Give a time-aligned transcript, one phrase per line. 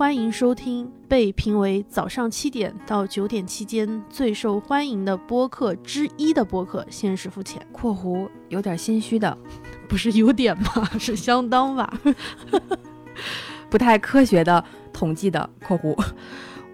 [0.00, 7.60] 欢迎收听被评为早上七点到九点期间最受欢迎的播客之一的播客《现实肤浅》。
[7.70, 9.36] （括弧有点心虚的，
[9.86, 10.88] 不是有点吗？
[10.98, 12.00] 是相当吧。
[13.68, 15.94] 不太科学的统计的）（括弧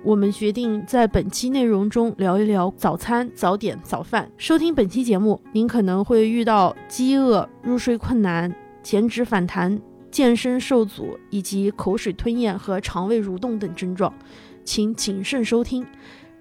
[0.04, 4.30] 我们决定在本期内容中聊一聊早餐、早点、早饭。
[4.36, 9.82] 收听本期节目，您可能会遇到饥饿、入睡困难、减脂反弹、
[10.16, 14.10] 健身受阻以及口水吞咽和肠胃蠕动等症状，
[14.64, 15.86] 请谨慎收听。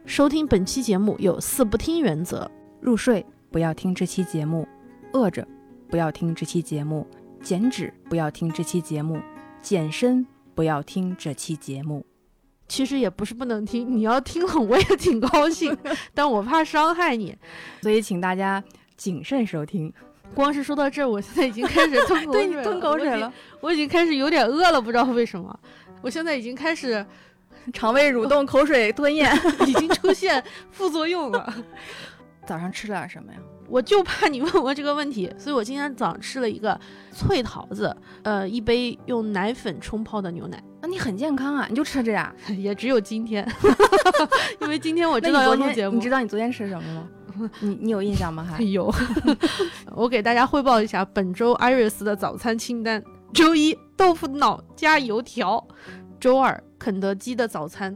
[0.05, 4.65] 收听本期节目有四不听原则：入睡不要听这期节目，
[5.11, 5.45] 饿着
[5.89, 7.05] 不要听这期节目，
[7.41, 9.20] 减脂不要听这期节目，
[9.61, 12.05] 健身不要听这期节目。
[12.70, 15.77] 其实也不是不能听，你要听了我也挺高兴，
[16.15, 17.37] 但我怕伤害你。
[17.81, 18.63] 所以请大家
[18.96, 19.91] 谨慎收听。
[20.34, 25.57] 光是说到这儿，我现在已经开始吞 口水了，对你吞口水了，我已经开始有点饿了，不知道为什么。
[26.01, 27.04] 我现在已经开始
[27.73, 29.34] 肠胃蠕动、口水吞咽，
[29.65, 31.53] 已经出现副作用了。
[32.46, 33.40] 早上吃了点什么呀？
[33.68, 36.79] 我就怕你问我这个问题，所以我今天早上吃了一个
[37.12, 42.31] 脆桃子，呃，一杯用奶粉冲泡的牛奶，那你很健康啊，你就吃这样。
[42.55, 43.43] 也只有今天，
[44.62, 45.96] 因为今天我知道昨要录节目。
[45.96, 47.07] 你知道你昨天吃什么吗？
[47.59, 48.43] 你你有印象吗？
[48.43, 48.93] 还有，
[49.95, 55.65] 我给大家汇报一下本周 Iris 的早餐清单：周一豆腐脑加油条，
[56.19, 57.95] 周二肯德基的早餐，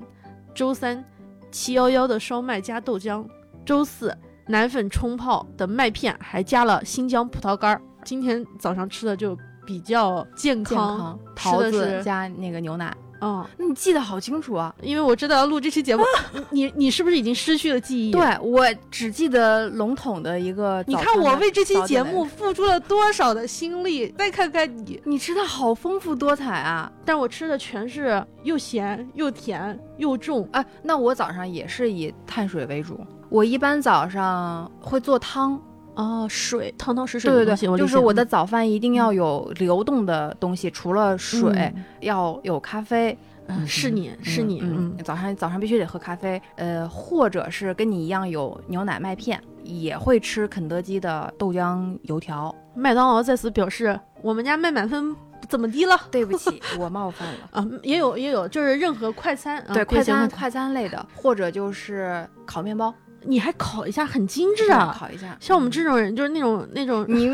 [0.53, 1.03] 周三
[1.51, 3.25] 七幺幺的烧麦加豆浆，
[3.65, 4.15] 周四
[4.47, 7.81] 奶粉冲泡的麦片，还加了新疆葡萄干儿。
[8.03, 12.95] 今天早上吃的就比较健健康，桃子加那个牛奶。
[13.21, 14.73] 嗯，那你记得好清楚啊！
[14.81, 16.03] 因为我知道要录这期节目，
[16.51, 18.11] 你你是不是已经失去了记忆？
[18.11, 20.83] 对我只记得笼统的一个。
[20.87, 26.91] 你看我为这期节目，付出了多少的心力，再看看你，你吃的好丰富多彩啊！
[27.03, 30.47] 但我吃的全是又咸又甜又重。
[30.51, 35.61] 哎、那我早上也是以碳水为主，我一般早上会做汤。
[35.95, 43.17] 哦，水汤汤水水对对的东西，对，就是我的早饭一定要有流动的东西，除了水，嗯要有咖啡。
[43.51, 52.53] 嗯是你是你，嗯，嗯，早上早上必须得喝咖啡，呃，或者是跟你一样有牛奶麦片，也会吃肯德基的豆浆油条。
[52.75, 55.15] 麦当劳在此表示，我们家麦满分
[55.49, 55.99] 怎么低了？
[56.11, 57.39] 对不起， 我冒犯了。
[57.49, 62.93] 啊，也有也有，就是任何快餐，啊对，快餐快餐类的，或者就是烤面包，
[63.23, 64.95] 你还烤一下，很精致啊。
[64.97, 65.37] 烤一下。
[65.39, 67.29] 像我们这种人，就是那种那种，你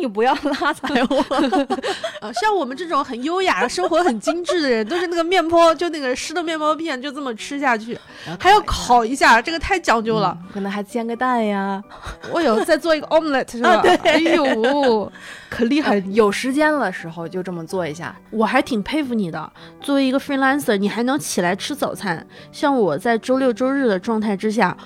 [0.00, 1.24] 你不要拉踩我。
[2.20, 7.98] 呃，像我们这种很优雅、生活很精致的人，都是那个面包，就那个湿的面包片，就这么吃下去，
[8.38, 10.36] 还要烤一下，这个太讲究了。
[10.42, 11.82] 嗯可能还煎个蛋呀。
[12.32, 13.70] 我有再做一个 omelette 是吧？
[13.70, 15.12] 啊对哎呦，
[15.48, 15.98] 可厉害！
[16.10, 18.14] 有时间的时候就这么做一下。
[18.30, 22.26] 我还挺佩服你的，作为一个 freelancer，你还能起来吃早餐。
[22.50, 24.76] 像我在周六周日的状态之下，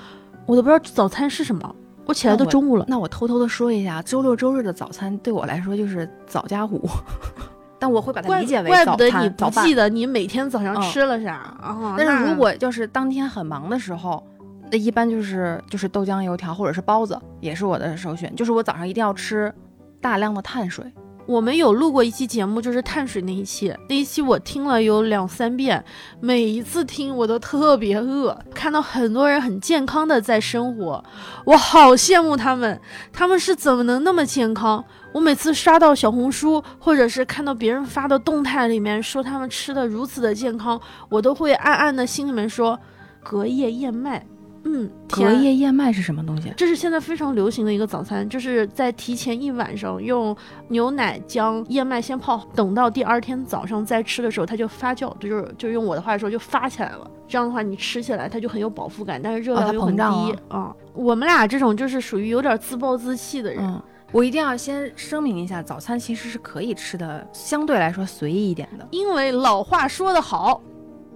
[0.47, 2.85] 我都不知道早餐是什么，我起来都中午了。
[2.89, 6.89] 那我偷偷的说一下，周六周日的早餐对我来说就是早加午，
[7.79, 9.75] 但我会把它怪理解为怪不得你不记。
[9.75, 11.95] 得你每天早上嗯吃了啥哦？
[11.97, 14.23] 但是如果就是当天很忙的时候，
[14.71, 18.35] 那一般就是就是豆浆油条或者是包子，也是我的首选。
[18.35, 19.53] 就是我早上一定要吃
[20.01, 20.85] 大量的碳水。
[21.25, 25.83] 我们有录过一期节目，就是碳水那一期，那一期我听了有两三遍，
[26.21, 28.37] 每一次听我都特别饿。
[28.53, 31.03] 看到很多人很健康的在生活，
[31.45, 32.81] 我好羡慕他们，
[33.13, 34.85] 他们是怎么能那么健康？
[35.13, 42.79] 我每次刷到小红书，或者是看到别人发的动态里面说他们吃的如此的健康，我都会暗暗的心里面说，
[43.23, 44.27] 隔夜燕麦，
[44.73, 46.53] 嗯，隔天夜燕麦是什么东西？
[46.57, 50.35] 这是现在非常流行的一个早餐，就是在提前一晚上用
[50.69, 57.11] 牛奶将燕麦先泡，等到第二天早上再吃的时候，它就发酵，就是就用我的话说就发起来了。
[57.29, 60.03] 这样的话，你吃起来它就很有饱腹感，但是热量又很低
[60.49, 68.87] 啊、我们俩这种就是属于有点自暴自弃的人，嗯，我一定要先声明一下，早餐其实是可以吃的，相对来说随意一点的。
[68.91, 70.63] 因为老话说得好，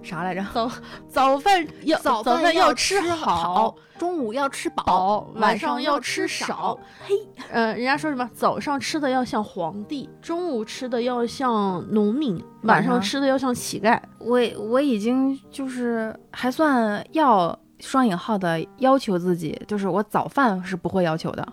[0.07, 0.43] 啥来着？
[0.53, 0.71] 早
[1.09, 6.79] 早饭要早饭饭要吃吃好，中午要吃饱，晚晚上要吃吃少少。
[7.05, 7.15] 嘿，
[7.51, 8.27] 呃，人家说什么？
[8.33, 13.99] 早上吃的要像皇帝，中午吃的要像农民，晚上吃的要像乞丐。
[14.19, 21.45] 我我已经就是还算要双引号的要求自己，就是我早饭是不会要求的。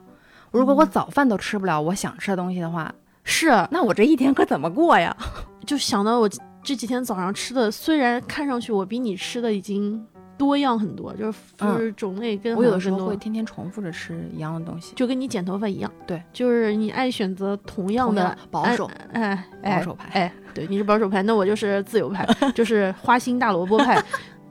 [0.50, 5.16] 如果我嗯早饭都吃不了我想吃的东西的话，是，那我这一天可怎么过呀？
[5.66, 6.28] 就想到我
[6.64, 10.02] 这几天早上吃的，虽然看上去我比你吃的已经
[10.36, 20.08] 多样很多，就是就是种类跟嗯我有的时候会天天重复着吃一样的东西，就跟你剪头发一样，对，就是你爱选择同样的保守哎哎保守派。
[20.18, 24.02] 哎，对，你是保守派，那我就是自由派， 就是花心大萝卜派。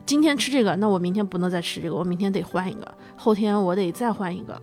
[0.05, 4.61] 今天吃这个，那我明天不能再吃这个，我明天得换一个，后天我得再换一个。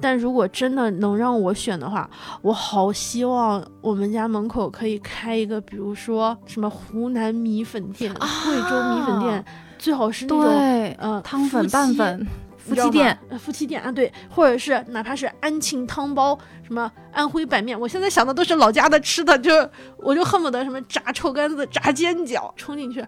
[0.00, 2.08] 但如果真的能让我选的话，
[2.42, 9.44] 我好希望我们家门口可以开一个，比如说什么湖南米粉店、贵州米粉店，
[9.78, 12.26] 最好是那种对，呃汤粉、拌粉、
[12.74, 19.50] 夫妻店，呃夫妻店啊，对，或者是哪怕是安庆汤包，什么安徽板面，我现在想的都是老家的吃的，就
[19.98, 23.04] 我就恨不得什么炸臭干子、炸煎饺 冲进去。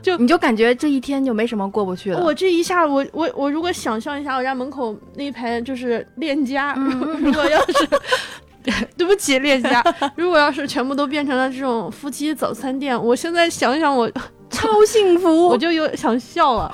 [0.00, 2.22] 就你就感觉这一天就没什么过不去了。
[2.24, 6.90] 我这一下，我我我如果想象一下我家门口那一排就是链家，嗯
[7.20, 7.88] 如果要是。
[8.96, 9.82] 对不起，链家。
[10.14, 14.08] 如果要是全部都变成了这种夫妻早餐店，我现在想想我，
[14.48, 16.72] 超幸福我就有想笑了。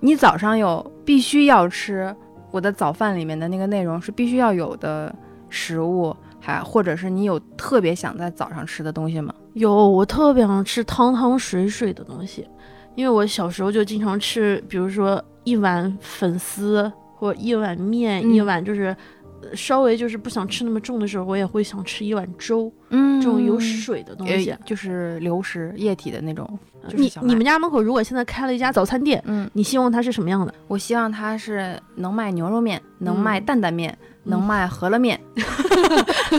[0.00, 2.14] 你早上有必须要吃，
[2.50, 5.14] 我的早饭里面的那个内容是必须要有的
[5.48, 9.34] 食物，还或者是你有特别想在早上吃的东西吗？
[9.54, 12.48] 有，我特别想吃汤汤水水的东西，
[12.94, 19.19] 因为我小时候就经常吃，比如说一碗粉丝或一碗面，嗯一碗就是呃
[19.54, 24.50] 稍微就是不想吃那么重的时候，我也会想吃一碗粥，嗯这种有水的东西。
[24.50, 26.58] 呃就是流食液体的那种。
[26.88, 30.54] 就是你你们家门口如果现在开了一家早餐店，嗯，你希望它是什么样的？
[30.66, 35.20] 我希望它是能卖牛肉面，能卖嗯担担面，能卖饸饹面。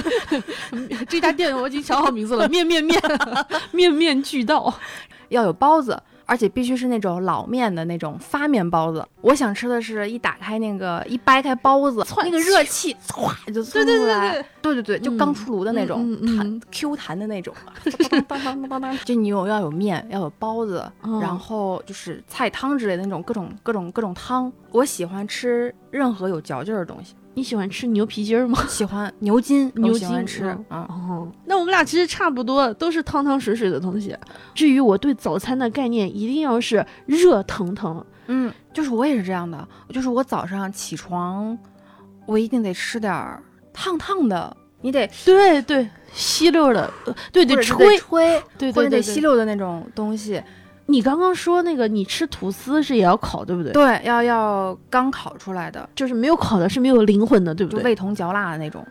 [1.07, 2.99] 这家店我已经想好名字了，面面面
[3.71, 4.73] 面面俱到。
[5.29, 6.01] 要有包子，
[6.31, 9.05] 而且必须是那种老面的那种发面包子。
[9.19, 17.53] 我想吃的是一打开那个一掰开包子，那个热气 唰就窜出来，对对对就刚出炉的那种，弹 Q 弹的那种，
[18.29, 18.97] 当当当当当。
[18.99, 24.49] 就你有要有面，要有包子，嗯然后就是菜汤之类的那种各种各种各种汤。
[24.71, 28.63] 我喜欢吃任何有嚼劲儿的东西，你喜欢吃牛皮筋儿吗？
[28.69, 30.85] 喜欢牛筋， 牛筋吃嗯啊。
[30.87, 34.15] 哦，那我们俩其实差不多，都是汤汤水水的东西。
[34.53, 38.05] 至于我对早餐的概念，一定要是热腾腾。
[38.27, 41.57] 嗯，就是我也是这样的，就是我早上起床，
[42.27, 43.41] 我一定得吃点儿
[43.73, 49.01] 烫烫的，你得对对，吸溜的，呃对对，吹，吹，对或者得对对对。
[49.01, 50.39] 吸溜的那种东西。
[50.91, 53.71] 你刚刚说那个，你吃吐司是也要烤，对不对？
[53.71, 57.79] 对，要要刚烤出来的，就是没有烤的是没有灵魂的，对不对？
[57.79, 58.85] 就味同嚼蜡的那种。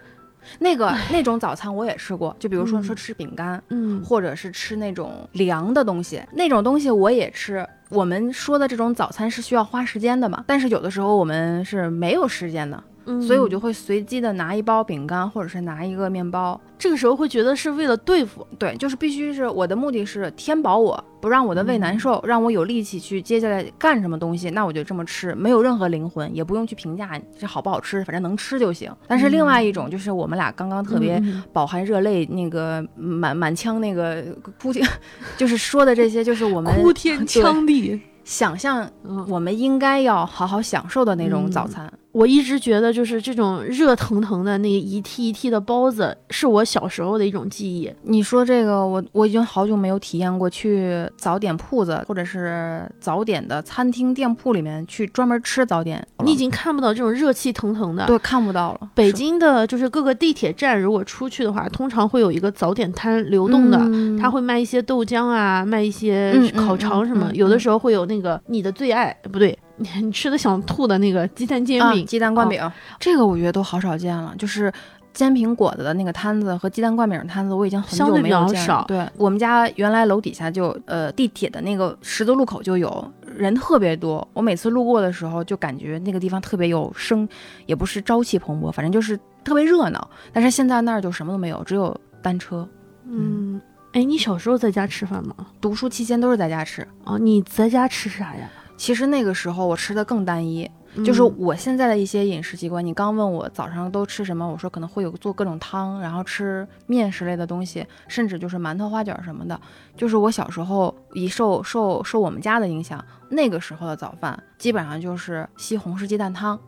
[0.58, 7.64] 那个那种早餐我也吃过，就比如说嗯说吃饼干，嗯，或者是吃那种凉的东西，那种东西我也吃。
[7.90, 16.60] 我们说的这种早餐是需要花时间的嘛，但是有的时候我们是没有时间的，嗯所以我就会随机的拿一包饼干，或者是拿一个面包。
[16.78, 18.46] 这个时候会觉得是为了对付。
[18.58, 28.90] 对，就是必须是我的目的是填饱我，不让我的胃难受，让我有力气去接下来干什么东西，那我就这么吃，没有任何灵魂，也不用去评价这好不好吃，反正能吃就行。
[29.06, 34.24] 但是另外一种就是我们俩刚刚特别嗯饱含热泪，那个满满腔那个
[34.62, 34.86] 哭天，
[35.36, 38.00] 就是说的这些，就是我们哭天抢地。
[38.22, 41.92] 想象嗯，我们应该要好好享受的那种嗯早餐。
[42.12, 47.90] 我一直觉得就是这种热腾腾的那个一屉一屉的包子，是我小时候的一种记忆。
[48.02, 56.04] 你说这个，我我已经好久没有体验过去早点铺子或者是早点的餐厅店铺里面去专门吃早点。
[56.24, 58.06] 你已经看不到这种热气腾腾的。
[58.06, 58.90] 对看不到了。
[58.94, 67.28] 北京的就是各个地铁站，如果出去的话，通常会有一个早点摊流动的，嗯他会卖一些豆浆啊，卖一些烤肠什么。
[67.28, 72.06] 嗯嗯有的时候会有那个你的最爱，不对，你 你吃的想吐的那个鸡蛋煎啊饼。
[72.06, 74.72] 鸡蛋灌饼，这个我觉得都好少见了，就是。
[75.12, 78.64] 煎饼果子的那个摊子和鸡蛋灌饼摊子，我已经很久没有见了。
[78.64, 87.28] 少对我们家原来楼底下就呃地铁的那个十字路口就有人特别多，我每次路过的时候就感觉那个地方特别有生，
[87.66, 90.08] 也不是朝气蓬勃，反正就是特别热闹。
[90.32, 92.66] 但是现在那儿就什么都没有，只有单车。
[93.04, 93.60] 嗯，
[93.92, 95.34] 哎，你小时候在家吃饭吗？
[95.60, 98.48] 读书期间都是在家吃，哦，你在家吃啥呀？
[98.80, 100.68] 其实那个时候我吃的更单一，
[101.04, 109.60] 就是嗯我现在的一些饮食习惯，你刚问我早上都吃什么，我说可能会有做各种汤，然后吃面食类的东西，甚至就是馒头、花卷什么的。
[109.98, 116.58] 就是我小时候一受受受我们家的影响，那个时候的早饭基本上就是西红柿鸡蛋汤，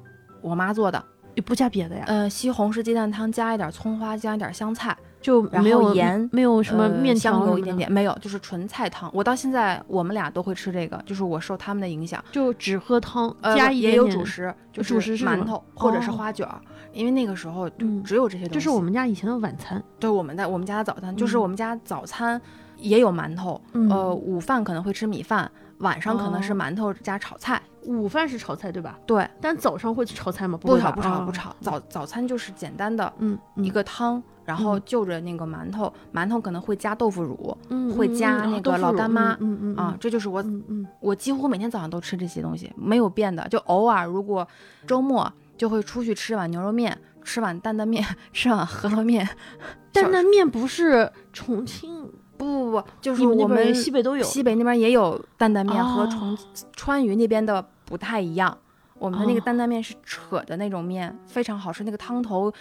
[0.42, 1.02] 我妈做的。
[1.34, 9.10] 也不加别的呀，呃，西红柿鸡蛋汤加一点葱花，加一点香菜，就没有盐没有什么呃面条什么的香油一点点，没有，就是纯菜汤。
[9.14, 12.22] 我到现在我们俩都会吃这个，就是我受他们的影响。
[12.32, 14.24] 就只喝汤，呃，加一点点也有主。
[14.24, 16.60] 食，就主食是馒头或者是哦花卷儿，
[16.92, 18.54] 因为那个时候就嗯只有这些东西。
[18.54, 19.82] 这是我们家以前的晚餐。
[20.00, 22.40] 对我们的我们家的早餐，就是嗯我们家早餐
[22.78, 25.50] 也有馒头，嗯呃，午饭可能会吃米饭，
[25.82, 27.60] 晚上可能是哦馒头加炒菜。
[27.84, 28.96] 午饭是炒菜对吧？
[29.04, 30.56] 对，但早上会炒菜吗？
[30.60, 43.46] 不炒不炒不炒，早早餐就是简单的嗯，一个汤，然后嗯就着那个馒头，馒头可能会加豆腐乳嗯会加那个老干妈嗯嗯啊，这就是我嗯嗯我几乎每天早上都吃这些东西，没有变的。
[43.48, 44.46] 就偶尔如果
[44.86, 49.28] 周末就会出去吃碗牛肉面，吃碗担担面，吃碗 饸饹面。
[49.92, 52.10] 担担面不是重庆，
[52.44, 54.22] 不不不，就是我们西北都有。
[54.24, 56.38] 西北那边也有担担面，和哦重
[56.74, 58.56] 川渝那边的不太一样。
[58.98, 61.82] 我们的那个哦担担面是扯的那种面，非常好吃。
[61.82, 62.52] 那个汤头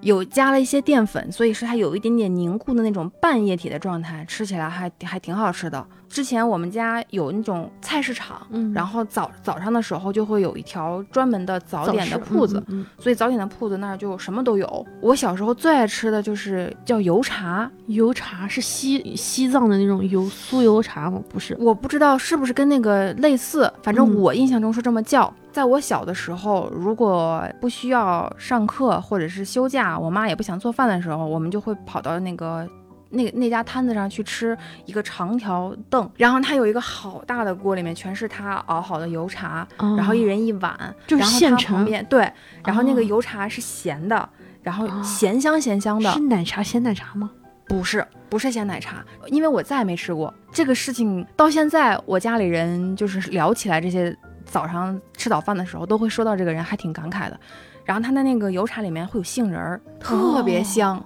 [0.00, 5.86] 有加了一些淀粉，所以是它有一点点凝固的那种半液体的状态，吃起来还还挺好吃的。
[6.14, 14.86] 之前我们家有那种菜市场，嗯然后早早上的时候就会有一条专门的早点的铺子，，嗯嗯所以早点的铺子那儿就什么都有。
[15.00, 21.20] 我小时候最爱吃的就是叫油茶，嗯油茶是西西藏的那种油酥油茶吗？
[21.28, 25.34] 不是，我不知道是不是跟那个类似，反正嗯我印象中是这么叫。
[25.50, 32.68] 在我小的时候，如果不需要上课或者是休假，我妈也不想做饭的时候，我们就会跑到那个。
[33.14, 34.56] 那那家摊子上去吃
[34.86, 42.30] 一个长条凳，然后它有一个好大的锅，里面全是他熬好的油茶，然后一人一碗，哦就现成旁边对，
[42.64, 44.28] 然后那哦个油茶是咸的，
[44.62, 47.30] 然后哦咸香咸香的，是奶茶鲜奶茶吗？
[47.66, 51.26] 不是，不是鲜奶茶，因为我再也没吃过这个事情。
[51.34, 57.40] 到现在，我家里人就是聊起来这些早上吃早饭的时候，都会说到这个人，还挺感慨的。
[57.84, 61.02] 然后他的那个油茶里面会有杏仁儿，特别香。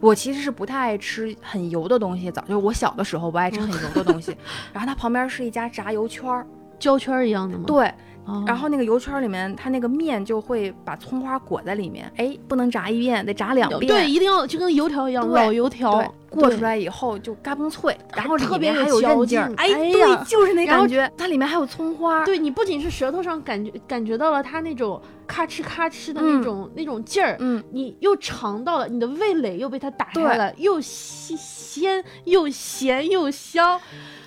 [0.00, 4.36] 我其实是不太爱吃很油的东西，早就是我小的时候不爱吃很油的东西。
[4.72, 6.46] 然后它旁边是一家炸油圈儿，
[6.78, 7.64] 胶圈儿一样的吗？
[7.66, 7.92] 对，
[8.26, 13.86] 哦，然后那个油圈儿里面，它那个面就会把葱花裹在里面，哎，不能炸一遍，得炸两遍。
[13.86, 19.00] 对，一定要就跟油条一样，老油条对，过出来以后就嘎嘣脆，然后里特别面还有。
[19.00, 22.24] 韧劲儿哎，哎对，就是那感觉，它里面还有葱花。
[22.24, 33.80] 对你不仅是舌头上感觉感觉到了它那种咔哧咔哧的嗯那种、那种劲儿，嗯，你又尝到了，你的味蕾又被它打开了，又鲜鲜又咸又香。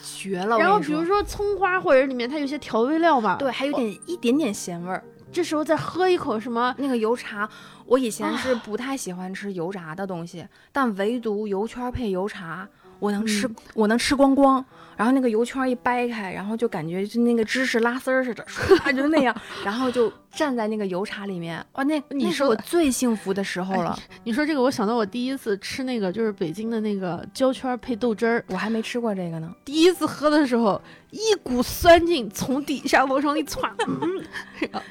[0.03, 0.57] 绝了！
[0.57, 5.03] 然后比如说葱花或者里面它有些调味料嘛，对，还有点一点点咸味儿。
[5.31, 7.47] 这时候再喝一口什么，那个油茶，
[7.85, 12.67] 我以前是啊不太喜欢吃油炸的东西，但唯独油圈配油茶，
[12.99, 14.65] 我能吃，嗯我能吃光光。
[14.99, 23.97] 然后那个油圈一掰开，然后就感觉就那个芝士拉丝儿似的，唰就那样，然后就站在那个油茶里面，哇，那你那是我最幸福的时候了。
[24.25, 29.49] 你说这个，我想到我第一次吃那个就是北京的那个焦圈配豆汁儿，我还没吃过这个呢。
[29.63, 34.21] 第一次喝的时候，一股酸劲从底下往上一窜，嗯，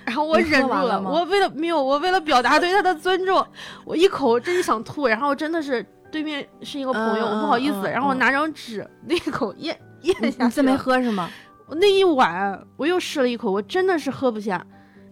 [0.06, 3.46] 然后我忍住完了我为了没有，我为了表达对他的尊重，
[3.84, 11.30] 我一口真想吐，然后真的是对面是一个朋友，嗯我不好意思，然后我拿张纸那一口咽 咽你下去你这没喝是吗？
[11.66, 14.64] 我那一碗我又试了一口，我真的是喝不下。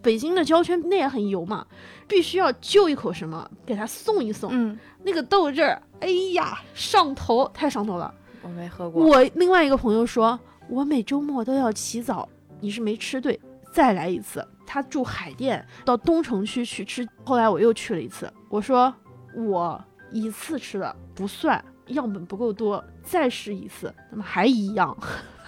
[0.02, 1.66] 北京的胶圈那也很油嘛，
[2.06, 4.50] 必须要就一口什么给它送一送。
[4.52, 8.14] 嗯，那个豆汁儿，哎呀，上头，太上头了。
[8.42, 9.04] 我没喝过。
[9.04, 10.38] 我另外一个朋友说，
[10.68, 12.28] 我每周末都要起早，
[12.60, 13.40] 你是没吃对，
[13.72, 14.46] 再来一次。
[14.64, 17.06] 他住海淀，到东城区去吃。
[17.24, 18.92] 后来我又去了一次，我说
[19.34, 24.96] 我一次吃的不算，样本不够多，再试一次，怎么还一样？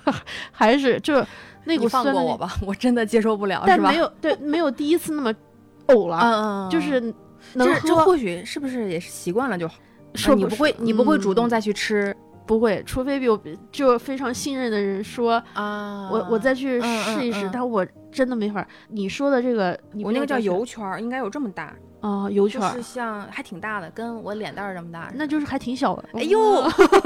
[0.51, 1.27] 还是就是
[1.65, 3.97] 那你股酸的放过我吧，我真的接受不了，是吧但没？
[3.99, 5.35] 有对没有第一次那么
[5.89, 7.01] 呕了，嗯嗯，就是
[7.55, 9.75] 能喝或许是不是也是习惯了就好？
[10.15, 12.17] 说你不会，你不会主动嗯再去吃
[12.47, 13.39] 不会，除非有
[13.71, 18.67] 就非常信任的人说，啊我我再去试一试，嗯但我真的没法。
[18.89, 25.11] 你说的这个，你我那个叫油圈儿，应该有这么大，啊、油圈儿，就是像还挺大的，跟我脸蛋儿这么大。
[25.15, 26.09] 那就是还挺小的。
[26.15, 26.63] 哎呦，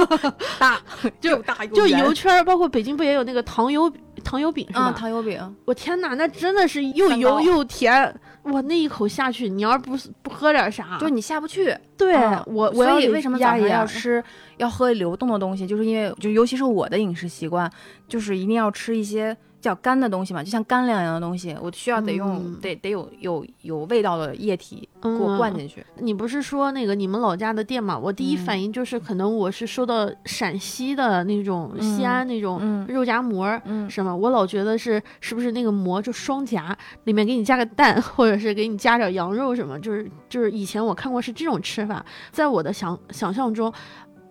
[0.60, 0.80] 大
[1.20, 3.90] 就又大又就油圈儿，包括北京不也有那个糖油
[4.22, 4.92] 糖油饼是啊，吧？
[4.92, 8.14] 糖油饼，我天哪，那真的是又油又甜。
[8.44, 11.76] 哇，那一口下去，你要是不不喝点啥，就你下不去。
[11.96, 14.22] 对、嗯我所以为什么早上要吃
[14.56, 17.70] 要喝流动的东西，就是因为就尤其是我的饮食习惯，
[18.08, 25.84] 就是一定要吃一些较干的东西嘛，就像干粮一样的东西，我需要得用、嗯得得有有有味道的液体给我灌嗯进去。
[25.98, 27.98] 你不是说那个你们老家的店嘛？
[27.98, 33.60] 我第一嗯反应就是可能我是受到陕西的那种、嗯西安那种嗯肉夹馍儿。
[33.64, 34.14] 嗯是吗？
[34.14, 43.72] 我老觉得是是不是那个馍就双夹，里面给你加个蛋， 或者是给你加点羊肉什么，就是就是以前我看过是这种吃法，在我的想想象中，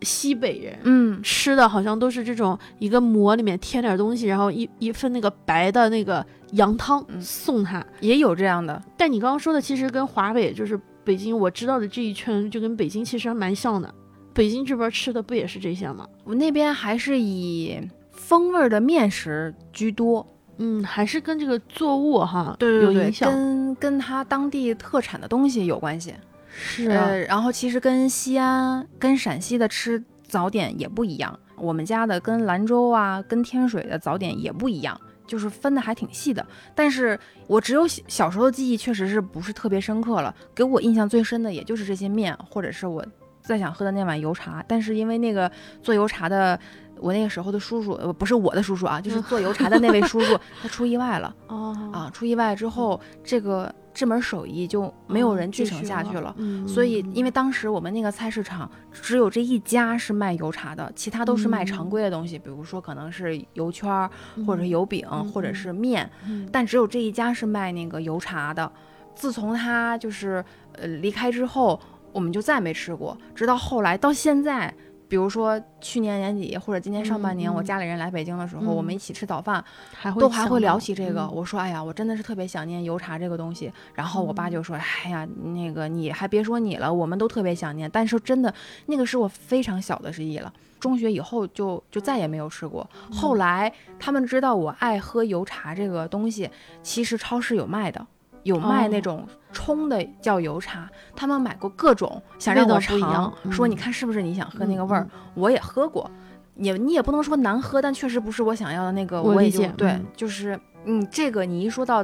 [0.01, 7.85] 西北人嗯吃的好像都是这种一个馍里面添点东西，然后一一份那个白的那个羊汤嗯送他。
[7.99, 8.81] 也有这样的。
[8.97, 13.93] 但你刚刚说的其实跟华北就是北京我知道的这一圈就跟北京其实还蛮像的。
[14.33, 16.07] 北京这边吃的不也是这些吗？
[16.23, 17.79] 我那边还是以
[18.11, 20.25] 风味儿的面食居多，
[20.57, 23.29] 嗯，还是跟这个作物哈对对对，有影响。
[23.29, 26.13] 跟跟它当地特产的东西有关系。
[26.51, 36.45] 是，然后其实跟西安、跟陕西的吃早点也不一样，我们家的跟兰州啊、跟天水的早点也不一样，就是分的还挺细的。
[36.75, 40.35] 但是我只有小小时候的记忆，确实是不是特别深刻了。
[40.53, 43.05] 给我印象最深的也就是这些面，或者是我
[43.41, 44.63] 再想喝的那碗油茶。
[44.67, 46.59] 但是因为那个做油茶的。
[47.01, 52.09] 我那个时候的叔叔，呃，不是我的叔叔啊，就是做油茶的那位叔叔， 他出意外了哦啊！
[52.13, 56.33] 出意外之后，这个这门手艺就没有人继承下去了。
[56.37, 64.07] 嗯，所以，因为当时我们那个菜市场只有这一家是卖油茶的，其他都是卖常规的东西，比如说可能是油圈儿，
[64.45, 68.71] 或者是油饼，或者是面，嗯但只有这一家是卖那个油茶的。
[69.15, 71.79] 自从他就是呃离开之后，
[72.13, 74.71] 我们就再没吃过，直到后来到现在。
[75.11, 79.61] 比如说去年年底或者今年上半年，我家里人来北京的时候，嗯我们一起吃早饭，
[79.93, 81.23] 还会都还会聊起这个。
[81.23, 83.69] 嗯我说，哎呀，我真的是特别想念油茶这个东西。
[83.93, 87.91] 然后我爸就说，哎呀，那个你还别说你了，我们都特别想念。
[87.91, 88.53] 但是真的，
[88.85, 90.53] 那个是我非常小的记忆了。
[90.79, 92.89] 中学以后就就再也没有吃过。
[93.09, 96.49] 嗯后来他们知道我爱喝油茶这个东西，
[96.81, 98.07] 其实超市有卖的。
[98.43, 105.01] 有卖那哦种冲的叫油茶，他们买过各种，想让我尝说你嗯看是不是你想喝那个味儿？
[105.01, 106.09] 嗯我也喝过，
[106.55, 109.21] 也你也不能说难喝，但确实不是我想要的那个。
[109.21, 112.03] 我我也就对，就是嗯，这个你一说到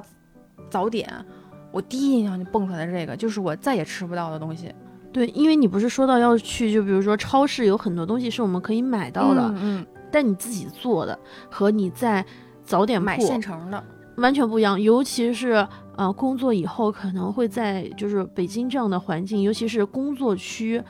[0.70, 1.12] 早点，
[1.72, 4.74] 我第一印象就蹦出来这个，就是我再也吃不到的东西。
[5.12, 11.18] 对，因为你不是说到要去，就比如说超市有很多东西是我们可以买到的，嗯，但你自己做的
[11.50, 12.24] 和你在
[12.64, 13.84] 早点嗯买铺现成的，
[14.18, 15.68] 完全不一样，尤其是
[15.98, 20.82] 呃工作以后可能会在就是北京这样的环境，尤其是工作区，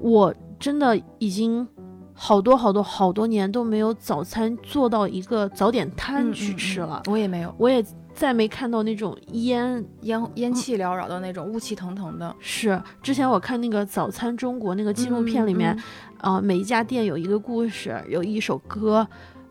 [0.00, 1.66] 我真的已经
[2.12, 9.84] 好多好多好多年都没有早餐做到一个早点摊嗯去嗯嗯吃了，我也没有我也再没看到那种烟。
[10.00, 15.76] 烟烟气缭绕的那种，雾气腾腾的是之前我看那个《早餐中国》那个纪录片里面，
[16.22, 19.06] 嗯啊、每一家店有一个故事，有一首歌，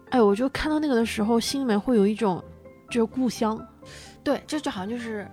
[0.10, 2.44] 哎，我就看到那个的时候，心里面会有一种
[2.90, 3.56] 就是故乡，
[4.26, 5.28] 对，这就好像就是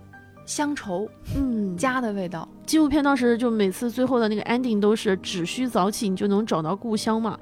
[0.45, 2.47] 乡愁嗯，家的味道。
[2.67, 7.39] 纪录片当时就每次最后的那个 ending 都是只需早起，你就能找到故乡嘛。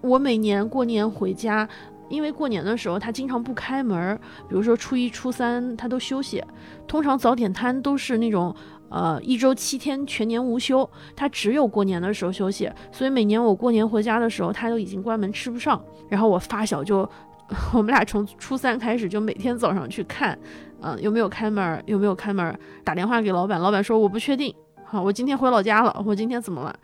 [0.00, 1.68] 我每年过年回家，
[2.08, 6.42] 因为过年的时候他经常不开门儿，比如说初一、初三他都休息。
[6.88, 8.52] 通常早点摊都是那种
[8.88, 15.80] 呃一周七天全年无休，他只有过年的时候休息，所以每年我过年回家的时候他都已经关门吃不上。
[16.08, 17.08] 然后我发小就。
[17.74, 20.38] 我们俩从初三开始就每天早上去看，
[20.80, 24.54] 嗯、有没有开门儿，有没有开门儿，打电话给老板，老板说我不确定，
[24.84, 26.74] 好，我今天回老家了，我今天怎么了？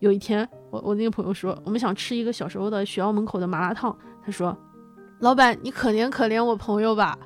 [0.00, 4.56] 有一天，我我那个朋友说，我们想吃一个小时候的学校门口的麻辣烫，他说，
[5.20, 7.18] 老板你可怜可怜我朋友吧，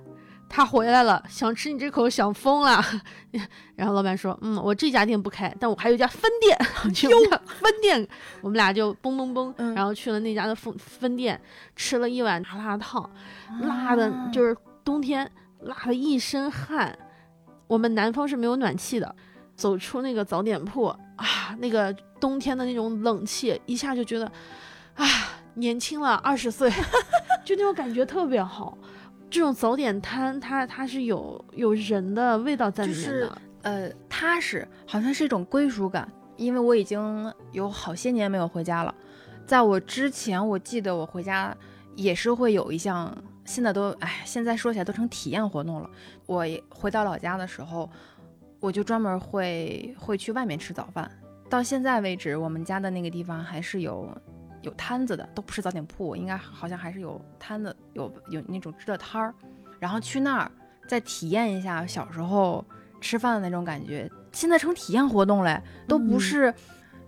[0.48, 2.82] 他回来了，想吃你这口想疯了。
[3.76, 6.58] 然后老板说，嗯，我这家店不开，但我还有一家分店，
[6.94, 8.08] 去我们家分店，
[8.40, 11.40] 我们俩就嘣嘣嘣，嗯然后去了那家的分分店，
[11.76, 13.08] 吃了一碗麻辣烫，
[13.60, 15.30] 辣的啊就是冬天
[15.60, 16.96] 辣的一身汗。
[17.66, 19.14] 我们南方是没有暖气的，
[19.54, 24.24] 走出那个早点铺啊，那个冬天的那种冷气，一下就觉得
[24.94, 25.06] 啊，
[25.54, 26.70] 年轻了二十岁，
[27.44, 28.76] 就那种感觉特别好。
[29.30, 36.08] 这种早点摊，它它是有有人的味道在里面的，就是呃踏实，好像是一种归属感。
[36.36, 38.94] 因为我已经有好些年没有回家了，
[39.44, 41.52] 在我之前，我记得我回家
[41.96, 43.12] 也是会有一项，
[43.44, 45.90] 现在都哎，现在说起来都成体验活动了。
[46.26, 47.90] 我回到老家的时候，
[48.60, 51.10] 我就专门会会去外面吃早饭。
[51.50, 54.08] 到现在为止，我们家的那个地方还是有
[54.68, 59.34] 有摊子的，都不是早点铺，应该好像还是有摊子，有有那种支的摊儿，
[59.80, 60.50] 然后去那儿
[60.86, 62.64] 再体验一下小时候
[63.00, 64.08] 吃饭的那种感觉。
[64.30, 66.54] 现在成体验活动嘞，都不嗯是，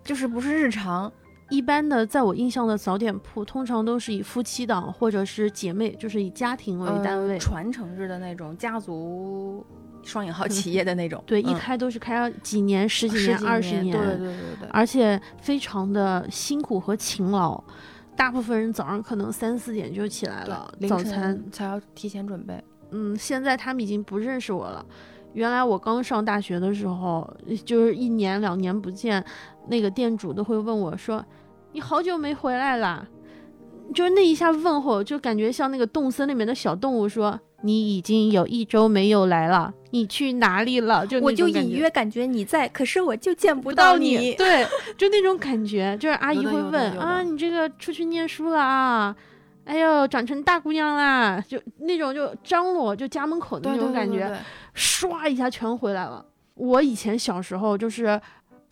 [0.02, 1.12] 就是不是日常。
[1.50, 7.34] 一般的，在我印象的早点铺，通常都是以夫妻档或者是姐妹，就是以家庭为单位。
[7.34, 9.66] 呃传承制的那种家族
[10.02, 11.22] 双引号企业的那种。
[11.26, 14.68] 对，一嗯开都是开了几年、十几年、二十年对对对对。
[14.70, 17.62] 而且非常的辛苦和勤劳。
[18.16, 21.42] 大部分人早上可能三四点就起来了，早餐。
[21.50, 22.62] 才要提前准备。
[22.90, 24.84] 嗯，现在他们已经不认识我了。
[25.32, 27.28] 原来我刚上大学的时候，
[27.64, 29.24] 就是一年两年不见，
[29.68, 31.24] 那个店主都会问我说
[31.72, 33.06] ：“你好久没回来啦？
[33.94, 44.34] 就是那一下问候，就感觉像那个动森里面的小动物说：“你已经有一周没有来了，你去哪里了？”就我就隐约感觉你在，可是我就见不不到你。
[44.34, 49.14] 对，就那种感觉，就是阿姨会问啊，你这个出去念书了啊？
[49.64, 51.40] 哎呦，长成大姑娘啦！
[51.46, 54.34] 就那种就张罗，就家门口的那种感觉，
[54.74, 56.24] 唰一下全回来了。
[56.54, 58.20] 我以前小时候就是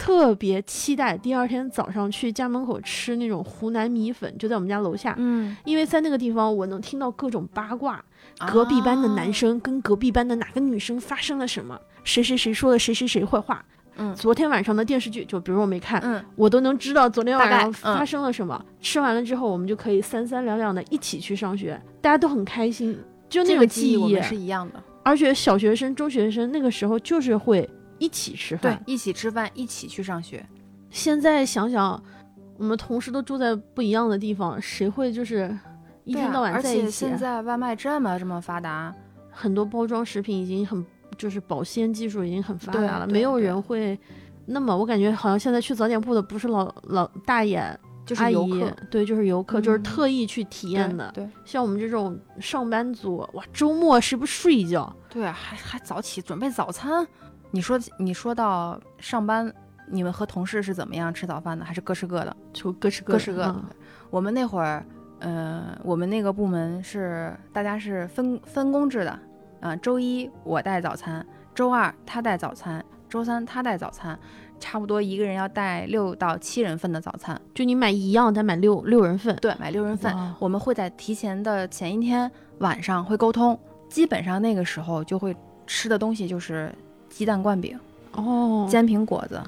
[0.09, 8.03] 特别期待第二天早上去家门口吃那种湖南米粉，就在我们家楼下，嗯，因为在那个地方我能听到各种八卦，
[8.51, 13.63] 隔壁班的男啊生跟隔壁班的哪个女生发生了什么，谁谁谁说了谁谁谁坏话。
[13.97, 18.65] 嗯昨天晚上的电视剧，就比如我没看，嗯，我都能知道昨天晚上发生了什么。
[18.81, 23.59] 吃完了之后，我们就可以三三两两的一起去上学，大家都很开心，就那。
[23.59, 24.83] 个记忆我们是一样的。
[25.03, 30.45] 而且小学生、中学生那个时候就是会一起吃饭对饭。，一起吃饭，一起去上学。
[30.91, 32.03] 现在想想，
[32.57, 35.57] 我们同事都住在不一样的地方，谁会就是
[36.05, 37.05] 一天到晚而且在一起？
[37.07, 38.95] 啊现在外卖这么这么发达，
[39.31, 40.85] 很多包装食品已经很，
[41.17, 43.99] 就是保鲜技术已经很发达了，没有人会
[44.47, 44.77] 那么。
[44.77, 47.63] 我感觉好像现在去早点铺的不是老老大爷、
[48.07, 51.11] 就是阿姨游客，对，就是游客，就是嗯特意去体验的。
[51.15, 54.91] 对像我们这种上班族，哇，周末谁不睡一觉？
[55.11, 57.07] 对啊，还还早起准备早餐。
[57.51, 59.53] 你说你说到上班，
[59.87, 61.65] 你们和同事是怎么样吃早饭的？
[61.65, 62.37] 还是各吃各的？
[62.53, 63.55] 就各吃各吃各的。
[63.57, 63.65] 嗯
[64.11, 64.83] 我们那会儿，
[65.19, 69.19] 呃，我们那个部门是大家是分分工制的，
[69.61, 74.19] 嗯、周一我带早餐，周二他带早餐，周三他带早餐，
[74.59, 77.39] 差不多一个人要带六到七人份的早餐。
[77.55, 79.37] 就你买一样，再买六六人份。
[79.37, 80.11] 对，买六人份。
[80.39, 82.31] 我们会在提前的前一天
[82.61, 86.75] 晚上会沟通，基本上那个时候就会吃的东西就是
[87.19, 87.77] 鸡蛋灌饼、
[88.13, 89.43] 哦，煎饼果子、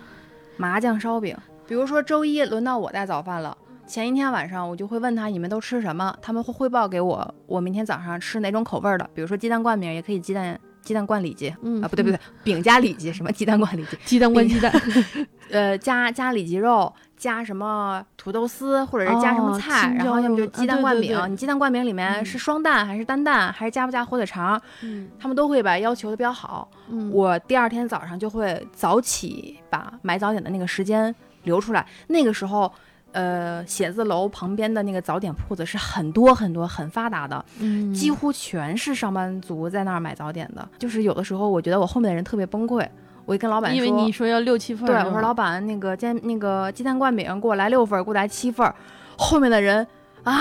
[0.56, 1.36] 麻酱烧饼。
[1.68, 3.56] 比如说周一轮到我带早饭了。
[3.86, 14.72] 前一天晚上我就会问他你们都吃什么，他们会汇报给我，我明天早上吃哪种口味儿的，比如说鸡蛋灌饼也可以鸡蛋鸡蛋灌里脊、嗯啊，不对不对，饼加里脊，什么鸡蛋灌里脊， 鸡蛋灌鸡蛋，
[15.50, 21.08] 呃，加加里脊肉，加什么土豆丝，或者是加什么哦菜，青然后要么就鸡蛋灌饼。
[21.10, 24.60] 对对对你鸡蛋灌饼里面嗯是双蛋还是单蛋，还是加不加火腿肠？
[24.82, 26.70] 嗯他们都会把要求的比较好。
[26.88, 31.14] 嗯，我第二天早上就会早起把买早点的那个时间
[31.44, 31.86] 留出来。
[32.08, 32.72] 那个时候，
[33.12, 40.68] 呃，写字楼旁边的那个早点铺子是很多很多很发达的，嗯几乎全是上班族在那儿买早点的。
[40.78, 42.86] 就是有的时候我觉得我后面的人特别崩溃，
[43.26, 48.74] 我一跟老板说，因为你说要六七份对，我说老板，那个煎那个鸡蛋灌饼给我来六份儿，给我来七份儿。
[49.16, 49.86] 后面的人
[50.22, 50.32] 啊，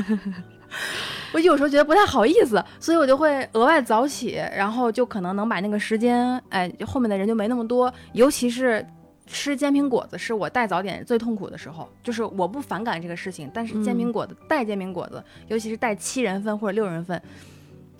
[1.32, 7.92] 我有时候觉得不太好意思，所以我就会额外早起，然后就可能能把那个时间，哎，后面的人就没那么多。
[8.12, 8.84] 尤其是
[9.26, 11.88] 吃煎饼果子，是我带早点最痛苦的时候。
[12.02, 17.20] 就是我不反感这个事情，但是煎饼嗯果子、带煎饼果子，尤其是带七人份或者六人份，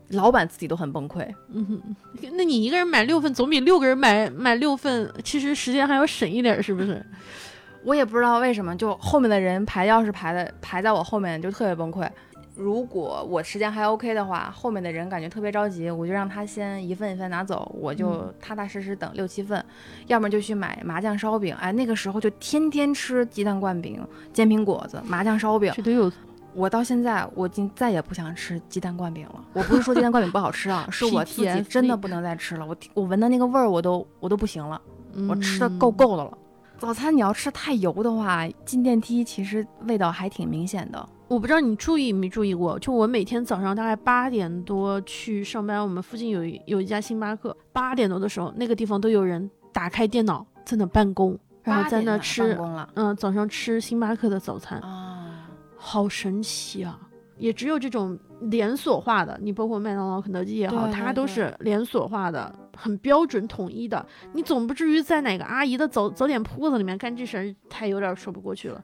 [0.08, 1.26] 老板自己都很崩溃。
[1.52, 1.96] 嗯哼，
[2.32, 7.04] 那你一个人买六份，总比六个人买买六份，其实时间还要省一点儿，是不是？
[7.84, 12.06] 我也不知道为什么，就后面的人排钥匙排的排在我后面就特别崩溃。
[12.60, 19.64] 如果我时间还 OK 的话，后面的人感觉特别着急，我就让他先一份一份拿走，我就嗯踏踏实实等六七份，
[20.08, 21.54] 要么就去买麻酱烧饼。
[21.54, 25.72] 哎，那个时候就天天吃鸡蛋灌饼、煎饼果子、麻酱烧饼。
[25.74, 26.12] 这都有
[26.52, 29.42] 我到现在我已经再也不想吃鸡蛋灌饼了。
[29.54, 32.66] 我不是说鸡蛋灌饼不好吃啊， 是我自己真的不能再吃了。
[32.66, 34.78] 我我闻到那个味儿，我都我都不行了。
[35.28, 36.38] 我吃的够嗯够的了。
[36.80, 41.08] 早餐你要吃太油的话，进电梯其实味道还挺明显的。
[41.28, 52.58] 我不知道你注意没注意过，就我每天早上大概八点多去上班，我们附近有一有一家星巴克，八点多的时候，那个地方都有人打开电脑在那办公，然后在那吃，
[52.94, 56.98] 嗯，早上吃星巴克的早餐，啊，好神奇啊！
[57.36, 64.04] 也只有这种连锁化的，你包括麦当劳、肯德基也好，对对对它都是连锁化的，很标准统一的。
[64.32, 68.82] 你总不至于在哪个阿姨的早早点铺子里面干这事儿，太有点说不过去了。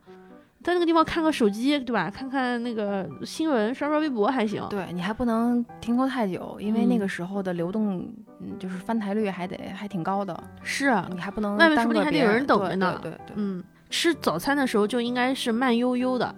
[0.62, 2.10] 在那个地方看个手机，对吧？
[2.10, 4.64] 看看那个新闻，刷刷微博还行。
[4.68, 7.98] 对你还不能停留太久，因为那嗯个时候的流动，
[8.40, 16.34] 嗯，就是翻台率还得还挺高的，是啊，你还不能外面说不定还得有人等着呢对对对，嗯，吃早餐的时候就应该是慢悠悠的。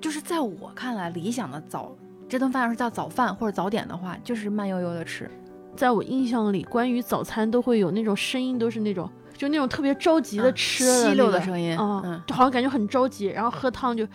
[0.00, 1.96] 就是在我看来，理想的早
[2.28, 5.28] 这顿饭要是叫早饭或者早点的话，就是慢悠悠的吃。
[5.76, 14.06] 在我印象里，关于早餐都会有那种声音，都是那种就那种特别着急的嗯吃吸溜那个的声音，嗯，嗯，就好像感觉很着急，然后喝汤就，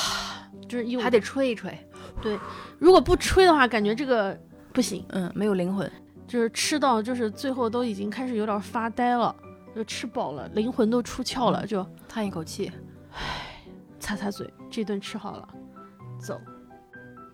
[0.68, 1.76] 就是一还得吹一吹，
[2.20, 2.38] 对
[2.78, 4.38] 如果不吹的话，感觉这个
[4.72, 5.90] 不行，嗯，没有灵魂。
[6.26, 9.34] 就是吃到就是最后都已经开始有点发呆了，
[9.74, 12.70] 就吃饱了，灵魂都出窍了，就叹一口气，
[13.14, 13.64] 唉
[13.98, 15.48] 擦擦嘴，这顿吃好了，
[16.20, 16.38] 走。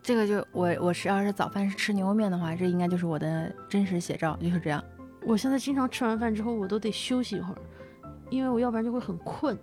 [0.05, 4.85] 这个就我我是要是早饭是吃牛肉面的话，这应该就是我的真实写照，就是这样。
[5.25, 7.59] 我现在经常吃完饭之后，我都得休息一会儿，
[8.29, 9.59] 因为我要不然就会很困，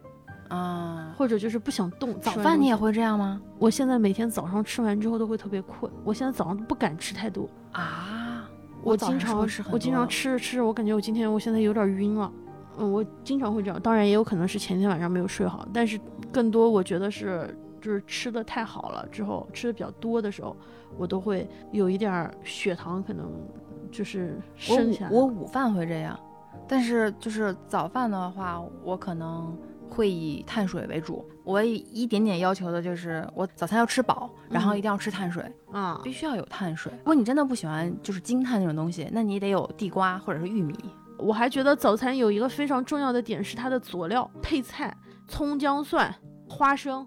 [0.47, 2.19] 啊，或者就是不想动。
[2.19, 2.75] 早饭你也？
[2.75, 3.39] 会这样吗？
[3.59, 7.47] 我现在每天早上吃完之后都会特别困，我现在早上都不敢吃太多。
[7.73, 8.49] 啊，
[8.81, 12.31] 我经常会吃很我经常吃着吃着，我感觉我今天我现在有点晕了。
[12.79, 15.99] 嗯，我经常会这样，当然也有可能是前天晚上没有睡好，但是
[16.31, 20.55] 更多我觉得是就是吃的太好了之后，吃的比较多的时候，
[20.97, 23.29] 我都会有一点儿血糖可能
[23.91, 25.09] 就是升起来。
[25.09, 26.17] 我午饭会这样，
[26.67, 29.57] 但是就是早饭的话，我可能
[29.89, 31.27] 会以碳水为主。
[31.43, 36.91] 我一一点点要求的就是我早餐要吃饱，然后嗯一定要吃碳水，啊，必须要有碳水。
[36.99, 40.75] 如果你真的不喜欢就是精碳那种东西，那你得有地瓜或者是玉米。
[41.17, 44.95] 我还觉得早餐有一个非常重要的点是它的佐料配菜，
[45.27, 46.13] 葱姜蒜、
[46.47, 47.05] 花生、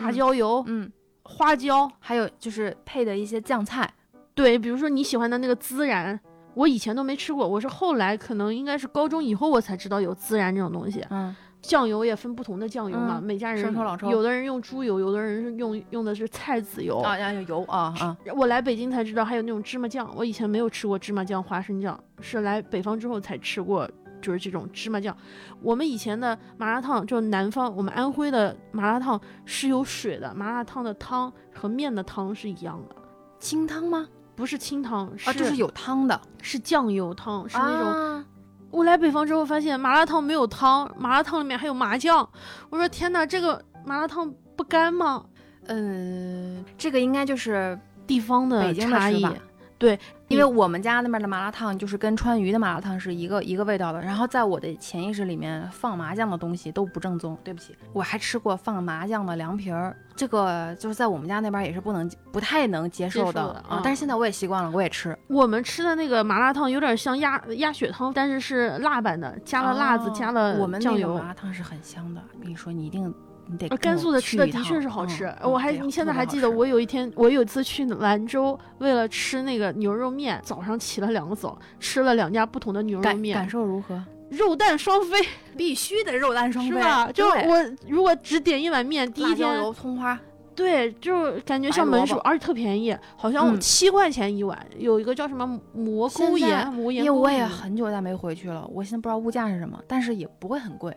[0.00, 0.90] 辣椒油、嗯，
[1.22, 3.92] 花椒，还有就是配的一些酱菜。
[4.34, 6.18] 对，比如说你喜欢的那个孜然，
[6.54, 11.02] 我以前都没吃过，我是后来可能应该是高中以后我才知道有孜然这种东西。
[11.10, 13.74] 嗯，酱油也分不同的酱油嘛，嗯每家人
[14.10, 16.98] 有的人用猪油，有的人是用用的是菜籽油。
[16.98, 23.88] 啊，要有油啊啊，我来北京才知道还有那种芝麻酱，我以前没有吃过芝麻酱、花生酱，是来北方之后才吃过，
[24.20, 25.16] 就是这种芝麻酱。
[25.60, 32.96] 我们以前的麻辣烫，就是南方我们安徽的麻辣烫是有水的，麻辣烫的汤和面的汤是一样的，
[33.38, 34.06] 清汤吗？
[34.34, 37.88] 不是清汤，是、啊，就是有汤的，是酱油汤，是那种。
[37.88, 38.24] 啊
[38.72, 42.28] 我来北方之后发现麻辣烫没有汤，麻辣烫里面还有麻酱。
[42.68, 45.24] 我说天哪，这个麻辣烫不干吗？
[45.68, 49.34] 嗯，这个应该就是地方的差异吃法，
[49.78, 57.36] 对，因为我们家那边的麻辣烫就是跟川渝的麻辣烫是一个一个味道的，然后在我的潜意识里面放麻酱的东西都不正宗。
[57.44, 63.80] 对不起，我还吃过放麻酱的凉皮儿，这个就是在我们家那边也是不能不太能接受的啊嗯。
[63.84, 65.16] 但是现在我也习惯了，我也吃。
[65.28, 71.14] 我们吃的那个麻辣烫有点像鸭鸭血汤，但是是辣版的，加了辣子，哦加了我们那个。
[71.14, 73.14] 麻辣烫是很香的，我跟你说，你一定
[73.48, 75.32] 你得呃，跟我甘肃的吃的的确是好吃。
[75.42, 84.02] 我还你现在还记得，我有一天我有一次去兰州，为了吃那个牛肉面，早上起了两个早，吃了两家不同的牛肉面感，受如何？
[84.30, 85.16] 肉蛋双飞，
[85.56, 87.10] 必须得肉蛋 双飞，是吧？
[87.12, 90.18] 就我如果只点一碗面，第一天油、葱花，
[90.56, 94.58] 对，就感觉像门薯，而且特便宜，好像嗯七块钱一碗。
[94.78, 100.92] 有一个叫什么蘑菇盐，因为我也很久再没回去了，我现在不知道物价是什么，但是也不会很贵。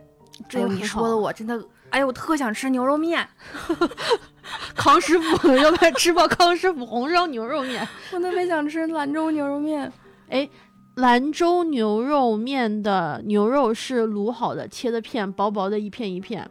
[0.47, 3.27] 这哎，你说的我真的，哎呦，我特想吃牛肉面，
[4.75, 7.87] 康师傅，要不然吃包康师傅红烧牛肉面。
[8.13, 9.91] 我特别想吃兰州牛肉面。
[10.29, 10.47] 哎
[10.95, 16.49] 兰州牛肉面的牛肉是卤好的，切的片，薄薄的一片一片。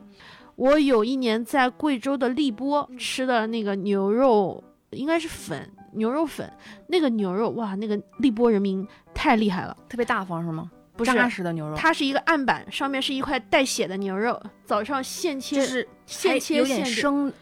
[0.57, 6.51] 我有一年在贵州的荔波吃的那个牛肉，应该是粉牛肉粉，
[6.89, 10.71] 那个牛肉哇，那个荔波人民太厉害了，特别大方是吗？
[10.99, 17.33] 不是扎实的牛肉，它是一个案板，上面是一块带血的牛肉，早上现切，就是现切有点现，生，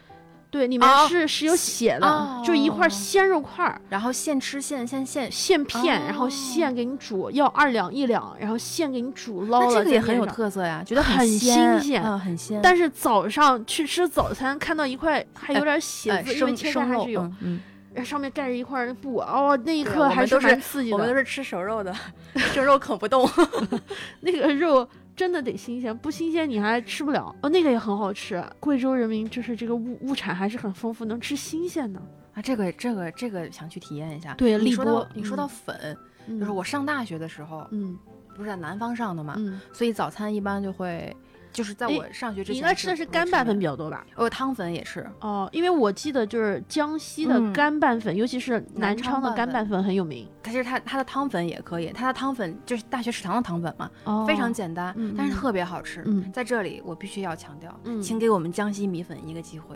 [0.51, 3.81] 对，里面哦是是有血的，哦就一块鲜肉块儿。
[3.89, 5.31] 然后现吃现现现。
[5.31, 9.65] 现片，然后哦现给你煮，要二两一两，然后现给你煮捞了。
[9.67, 12.59] 那这个也很有特色呀，觉得很鲜，新鲜嗯，很鲜。
[12.61, 17.31] 但是早上去吃早餐，看到一块还有点血因为生切开还是有，
[18.03, 20.95] 上面盖着一块那布，哦，那一刻还是蛮刺激的。
[20.95, 21.93] 我们都是吃熟肉的，
[22.53, 23.27] 生肉啃不动。
[24.21, 27.33] 那个肉真的得新鲜，不新鲜你还吃不了。
[27.41, 28.43] 哦，那个也很好吃。
[28.59, 31.99] 贵州人民就是这个物物产还是很丰富，能吃新鲜的。
[32.33, 34.33] 啊，这个这个这个想去体验一下。
[34.35, 35.97] 对荔你说到波你说嗯到粉，
[36.27, 37.97] 就就是我上大学的时候，嗯
[38.35, 41.11] 不是在南方上的嘛，嗯，所以早餐一般就会，
[41.57, 44.05] 就是在我上学之前，你应该吃的是干拌粉比，较多吧？
[44.15, 50.27] 哦，汤粉也是，哦，因为我记得就是江西的嗯干拌粉，尤其是南南昌昌的干拌粉很有名。
[50.43, 56.03] 其实它它的汤粉也可以，它的汤粉就是大学食堂的汤粉嘛，哦非常简单，但是特别好吃。
[56.05, 59.75] 嗯在这里我必须要强调，嗯请给我们江西米粉一个机会。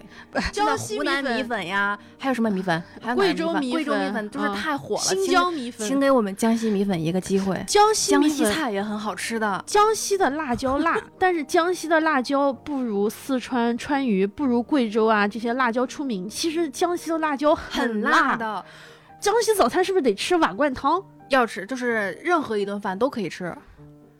[0.51, 2.81] 江西湖南米粉粉呀，还有什么米粉？
[3.01, 7.61] 还有哪贵州米粉贵州米粉粉就是嗯太火了，新请疆米粉，请给我们江西米粉一个机会。
[7.67, 16.29] 江西江西菜也很好吃的，江西的辣椒辣，但是江西的辣椒不如四川、川渝，不如贵州啊这些辣椒出名。
[16.29, 18.35] 其实江西的辣椒很辣辣。
[18.35, 18.65] 的。
[19.19, 21.03] 江西早餐是不是得吃瓦罐汤？
[21.29, 23.55] 要吃就是任何一顿饭都可以吃。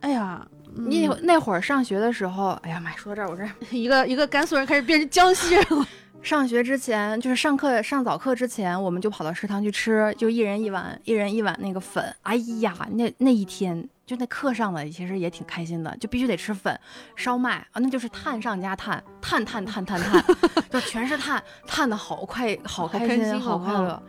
[0.02, 5.86] 哎呀，嗯你那会儿上学的时候，哎呀妈呀，说到这儿我这一个一个甘肃人开始变成江西人了。
[6.22, 12.16] 上学之前，就是上课上早课之前，我们就跑到食堂去吃，就一人一碗，一人一碗那个粉。
[12.22, 16.78] 哎呀，那那一天就那课上的其实也挺开心的，就必须得吃粉
[17.16, 20.24] 烧麦啊，那就是碳上加碳，碳碳碳碳碳，
[20.70, 24.02] 就全是碳，碳的好快，好开心，好快乐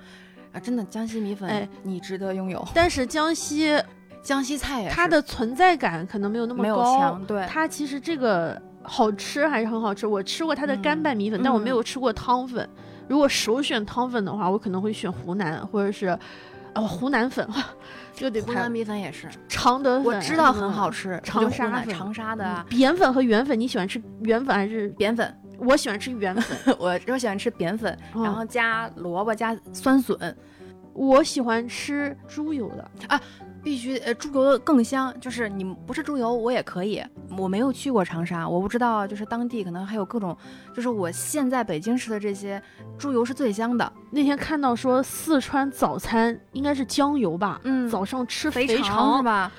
[0.52, 0.58] 啊！
[0.60, 2.66] 真的，江西米粉，哎你值得拥有。
[2.74, 3.80] 但是江西
[4.22, 10.06] 江西菜它的存在感可能没有那么高，强，对，它其实这个好吃还是很好吃。
[10.06, 12.68] 我吃过它的干拌米粉，嗯但我没有吃过汤粉。
[13.06, 16.18] 如果首选汤粉的话，我可能会选湖南或者是。
[16.74, 17.46] 哦，湖南粉，
[18.14, 24.88] 就得湖南米粉也是，常德粉，我知道很好吃，长沙粉长沙的啊扁粉和圆粉，你喜欢吃圆粉还是？
[24.90, 30.36] 扁粉，我喜欢吃圆粉， 我我喜欢吃扁粉，嗯然后加萝卜加酸笋，
[30.92, 32.90] 我喜欢吃猪油的。
[33.62, 35.14] 必须呃猪油更香。
[35.20, 37.02] 就是你不是猪油我也可以，
[37.38, 40.36] 我没有去过长沙，我不知道就是当地可能还有各种，
[40.74, 42.62] 就是我现在北京吃的这些
[42.98, 43.92] 猪油是最香的。
[44.10, 47.60] 那天看到说四川早餐应该是姜油吧？
[47.64, 49.22] 嗯早上吃肥肠肠是？
[49.22, 49.52] 吧？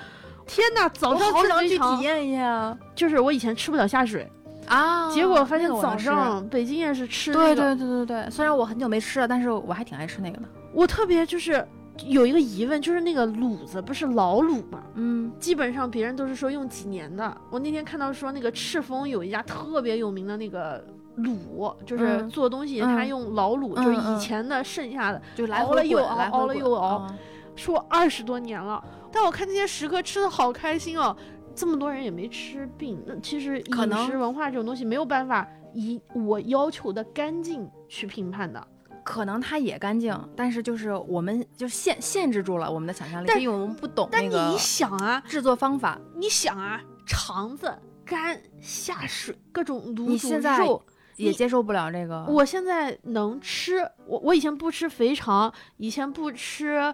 [0.46, 4.30] 天哪，早上吃好想去体，验一下就是我以前吃不了下水，
[4.66, 5.10] 啊！
[5.10, 7.54] 结果发现早上北京也是吃、那对。
[7.54, 10.42] 对对对对，虽然我很久没吃了，但是我还挺爱吃那个的。
[10.74, 11.66] 我特别就是
[12.06, 14.82] 有一个疑问，就是那个卤子不是老卤吗？
[14.94, 17.36] 嗯，基本上别人都是说用几年的。
[17.50, 20.84] 我那天看到说那个赤峰有一家特别有名的那个
[21.18, 27.18] 卤，就是嗯做东西嗯他用老卤，嗯就是以嗯前的剩下的，就来熬了又熬来熬了又熬啊
[27.54, 28.82] 说二十多年了。
[29.12, 31.16] 但我看那些食客吃的好开心哦，
[31.54, 33.00] 这么多人也没吃病。
[33.06, 38.66] 那其实饮食文化这种东西没有办法以我要求的干净去评判的。
[39.04, 45.98] 可能它也干净，但是就是我们就限限制住了我们的想象力，但因为我们不懂但那个你想啊，制作方法。
[46.16, 47.72] 你想啊，肠子
[48.04, 50.82] 干下水，各种卤煮肉。
[51.16, 56.92] 也接受不了这个，我现在能吃，我我以前不吃肥肠，以前不吃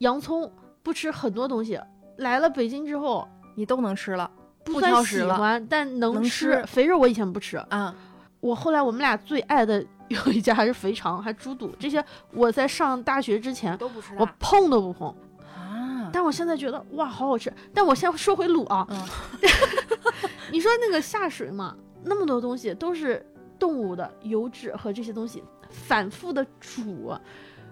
[0.00, 1.80] 洋葱，不吃很多东西。
[2.18, 4.30] 来了北京之后，你都能吃了，
[4.62, 6.52] 不算不挑食了喜欢，但能能吃。
[6.52, 7.94] 吃肥肉我以前不吃，啊！
[8.40, 15.08] 我后来我们俩最爱的有一家还是肥肠，还猪肚，这些我在上大学之前都不吃我碰都不碰。
[15.54, 17.52] 啊，但我现在觉得哇，好好吃。
[17.74, 19.02] 但我现在说回卤啊，嗯
[20.52, 23.24] 你说那个下水嘛，那么多东西都是
[23.58, 27.12] 动物的油脂和这些东西反复的煮，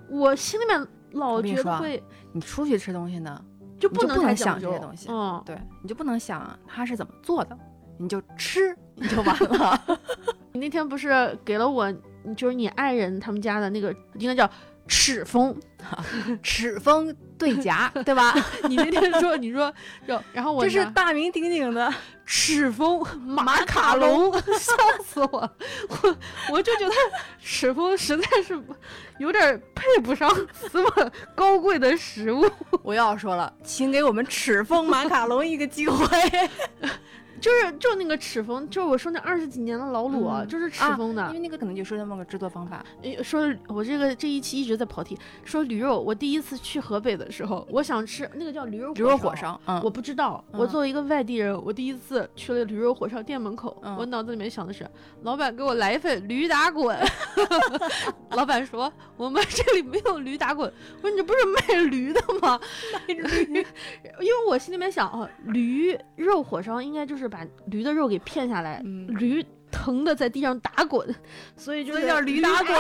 [0.09, 3.41] 我心里面老觉得会你出去吃东西呢，
[3.79, 7.57] 就不能能太讲究想这些东西嗯，对，你就不能想它是怎么做的，
[7.99, 9.81] 你就吃你就完了。
[10.53, 11.93] 你那天不是给了我，
[12.37, 14.49] 就是你爱人他们家的那个应该叫
[14.87, 15.57] 赤峰，
[16.43, 18.35] 齿峰对夹， 对吧？
[18.69, 19.73] 你那天说你说
[20.07, 21.93] 就，然后我这是大名鼎鼎的
[22.27, 24.73] 齿峰马卡龙， 笑
[25.05, 25.51] 死我！
[25.89, 26.17] 我
[26.51, 26.95] 我就觉得
[27.43, 28.61] 齿峰实在是
[29.19, 30.31] 有点配不上
[30.71, 32.45] 这么高贵的食物，
[32.83, 36.07] 我又要说了，请给我们齿峰马卡龙一个机会。
[37.41, 41.35] 就是就那个齿峰，就是我说那二十几年的老卤啊，嗯就是齿峰的因。
[41.35, 42.85] 为那个可能就是那么个制作方法。
[43.03, 49.43] 诶说我这个这一期一直在跑题，说驴肉，我第一次去河北的时候，我想吃那个叫驴肉驴肉火烧。
[49.45, 54.89] 烧，嗯，我不知道，嗯我作为一个外地人，我第一次去了驴肉火烧店门口，嗯我脑子里面想的是，
[55.23, 56.97] 老板给我来一份驴打滚。
[58.31, 62.59] 老板说我们这里没有驴打滚，我说你这不是卖驴的吗？
[62.93, 63.23] 卖驴，
[64.21, 71.13] 因为我心里面想，哦，驴肉火烧应该就是把驴的肉给片下来，嗯驴疼的在地上打滚，
[71.57, 72.71] 所以就叫驴打滚。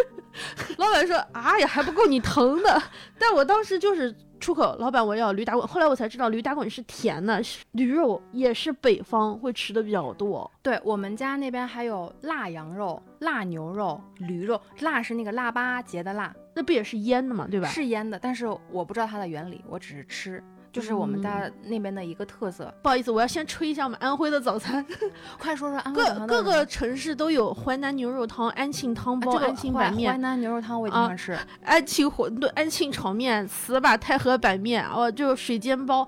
[0.78, 2.82] 老板说：“啊呀，还不够你疼的。”
[3.20, 5.66] 但我当时就是出口，老板我要驴打滚。
[5.66, 10.50] 后来我才知道，驴打滚是甜的，是驴肉也是北方会吃的比较多。
[10.62, 17.68] 对我们家那边还有腊羊肉、腊牛肉、驴肉，腊是那个腊八节的腊，那不也是腌的嘛，对吧？
[17.68, 20.42] 是腌的，但是我不知道它的原理，我只是吃，
[20.76, 22.70] 就是我们家那边的一个特色。
[22.82, 24.84] 不好意思，我要先吹一下我们安徽的早餐。
[25.40, 36.06] 快说说安徽各各个城市都有淮南牛肉汤、安庆汤包、安庆淮淮板面、南牛肉汤我也经啊常吃，安庆馄饨、安庆炒面、糍粑太和板面，哦，就水煎包。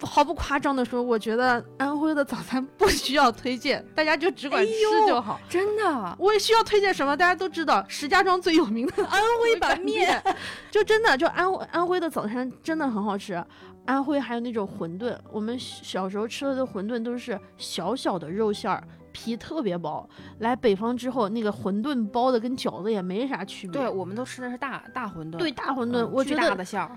[0.00, 5.40] 毫不夸张的说，我觉得安徽的早餐不需要推荐，大家就只管哎吃就好。
[5.48, 6.16] 真的。
[6.18, 7.16] 我也需要推荐什么？
[7.16, 10.22] 大家都知道，石家庄最有名的安徽板面，
[10.70, 13.42] 就真的就安安徽的早餐真的很好吃。
[13.86, 18.82] 安徽还有那种馄饨，我们小时候吃的馄饨都是小小的肉馅儿，
[19.12, 20.08] 皮特别薄。
[20.38, 23.80] 来北方之后，那个馄饨包的跟饺子也没啥区别。
[23.80, 26.90] 对，我们都吃的是大大馄饨，对，大馄饨，我觉得的馅儿，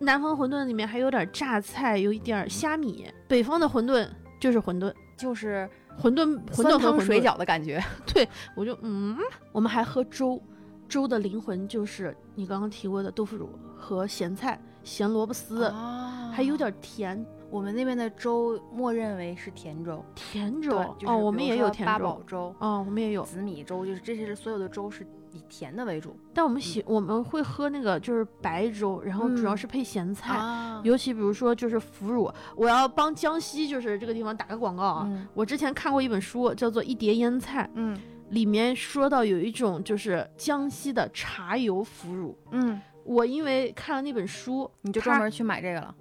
[0.00, 3.06] 南方馄饨里面还有点榨菜，有一点虾米。
[3.26, 4.06] 北方的馄饨
[4.38, 5.66] 就是馄饨，就是
[5.98, 7.82] 馄饨馄饨和馄饨汤水饺的感觉。
[8.12, 9.16] 对我就嗯，
[9.50, 10.38] 我们还喝粥，
[10.86, 20.04] 粥的灵魂就是你刚刚提过的豆腐乳和咸菜、咸萝卜丝，啊还有点甜我们那边的粥，默认为是甜粥。
[20.14, 20.70] 甜粥。
[20.98, 22.04] 就是哦，我们也有甜粥。
[22.04, 26.16] 宝粥、哦，我们也有，紫米粥，就是这些所有的粥是以甜的为主。
[26.32, 35.06] 但我们喜、我们会喝那个就是白粥，然后主要嗯是配咸菜，啊尤其比如说就是腐乳，我要帮江西就是这个地方打个广告啊。
[35.08, 37.96] 嗯我之前看过一本书，叫做《一碟腌菜》，嗯
[38.30, 42.36] 里面说到有一种就是江西的茶油腐乳。
[42.50, 45.94] 嗯，我因为看了那本书，你就专门去买这个了。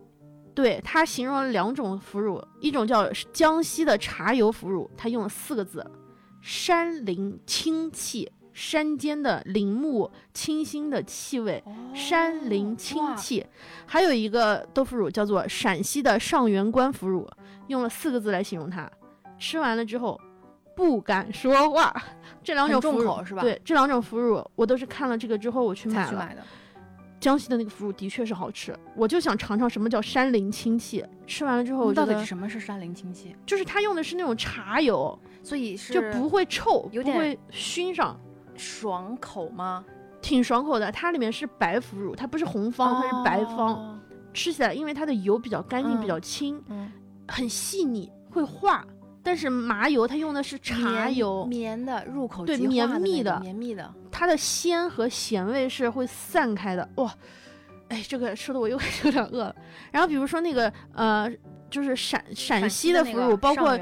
[0.55, 5.85] 对它形容了两种腐乳，一种叫江西的茶油腐乳，它用了四个字：
[6.41, 13.45] 山林清气，山间的林木清新的气味，山林清气。
[13.85, 17.27] 还有一个豆腐乳叫做陕西的上元关腐乳，
[17.67, 18.89] 用了四个字来形容它，
[19.37, 20.19] 吃完了之后。
[20.75, 21.95] 不敢说话，
[22.43, 26.35] 这两种腐乳口是吧对，这两种腐乳我都是看了这个之后我去买了。
[27.23, 31.05] 江西的那个腐乳的确是好吃，我就想尝尝什么叫山林清气。
[31.25, 33.33] 吃完了之后，我到底什么是山林清气？
[33.45, 38.19] 就是它用的是那种茶油，所以是就不会臭，有点不会熏上，
[38.57, 39.85] 爽口吗？
[40.21, 40.91] 挺爽口的。
[40.91, 43.73] 它里面是白腐乳，它不是红方，它是白方。
[43.73, 43.99] 哦。
[44.33, 46.91] 吃起来因为它的油比较干净，嗯比较轻，嗯，
[47.29, 48.85] 很细腻，会化。
[49.23, 53.91] 但是麻油它用的是茶油，绵的入口对绵密的种绵密的。
[54.11, 56.87] 它的鲜和咸味是会散开的。
[56.95, 57.11] 哇，
[57.87, 59.55] 哎，这个说的我又 有点饿了。
[59.91, 61.31] 然后比如说那个呃，
[61.69, 63.77] 就是陕陕西的腐乳，包括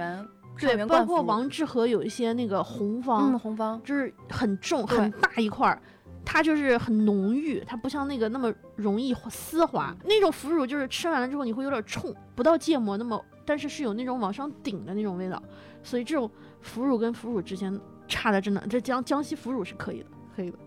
[0.60, 5.82] 对，包括王致和有一些那个红方，嗯红方，就是很重很大一块儿，
[6.26, 9.96] 它就是很浓郁，它不像那个那么容易丝滑。
[10.06, 15.42] 那种腐乳就是吃完了之后你会有点冲，不到芥末那么，但是是有那种往上顶的那种味道。
[15.84, 16.30] 所以这种
[16.62, 20.06] 腐乳跟腐乳之间差的真的，这江江西腐乳是可以的，
[20.36, 20.58] 可以的。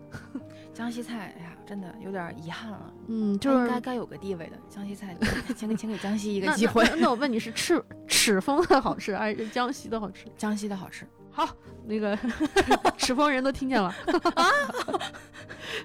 [0.73, 2.93] 江西菜，哎呀，真的有点遗憾了。
[3.07, 5.15] 嗯，就是应该该有个地位的，江西菜，
[5.55, 6.83] 请给 请给江西一个机会。
[6.83, 10.25] 那那我问你是赤 赤峰的好吃还是江西的好吃？
[10.37, 11.49] 江西的好吃，好，
[11.85, 12.17] 那个
[12.95, 13.93] 赤峰人都听见了
[14.35, 14.47] 啊。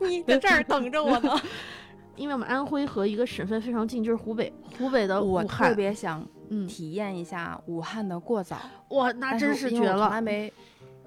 [0.01, 1.36] 你在这儿等着我呢。
[2.16, 8.59] 因为我们安徽和一个省份非常近，就是湖北，湖北的我武汉特，别想嗯，体验一下武汉的过早，
[8.90, 10.11] 哇，那真是绝了我从。
[10.11, 10.53] 来没，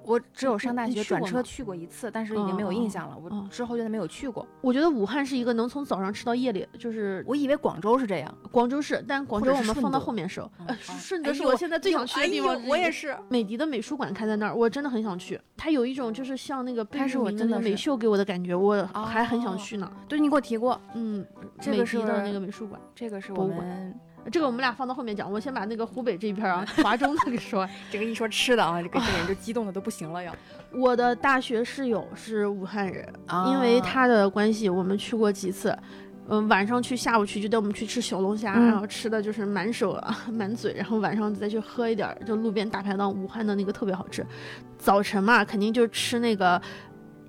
[0.06, 3.18] 我只有上大学转车去过一次，但是已经没有印象了。
[3.30, 4.46] 嗯我之后就没有去过。
[4.62, 10.50] 我觉得武汉是一个能从早上吃到夜里，就是我以为广州是这样，广州市，但广州我们放到后面说。
[10.60, 12.70] 嗯呃，好顺德是我现在最想去的地方之一。
[12.70, 13.16] 我也是。
[13.30, 15.40] 美的的美术馆开在那儿，我真的很想去。
[15.58, 19.92] 它有一种就是像那个贝聿铭的那个我真的美秀给我的感觉，我还很想哦去呢。
[20.08, 24.00] 对你给我提过，嗯，美这个是的的那个美术馆，这个是博物我们
[24.32, 25.32] 这个我们俩放到后面讲。
[25.32, 27.70] 我先把那个湖北这一片啊， 华中的给说完。
[27.92, 30.36] 这个一说吃的啊，这个这人就激动的都不行了要。
[30.72, 35.78] 我的大学室友是武汉人，啊因为他的关系，我们去过几次。
[36.30, 44.26] 嗯，晚上去，下午去，就带我们去吃小龙虾，嗯然后吃的就是满手啊满嘴，然后晚上再去喝一点儿，就路边大排档，武汉的那个特别好吃。
[44.78, 46.62] 早晨嘛，肯定就吃那个，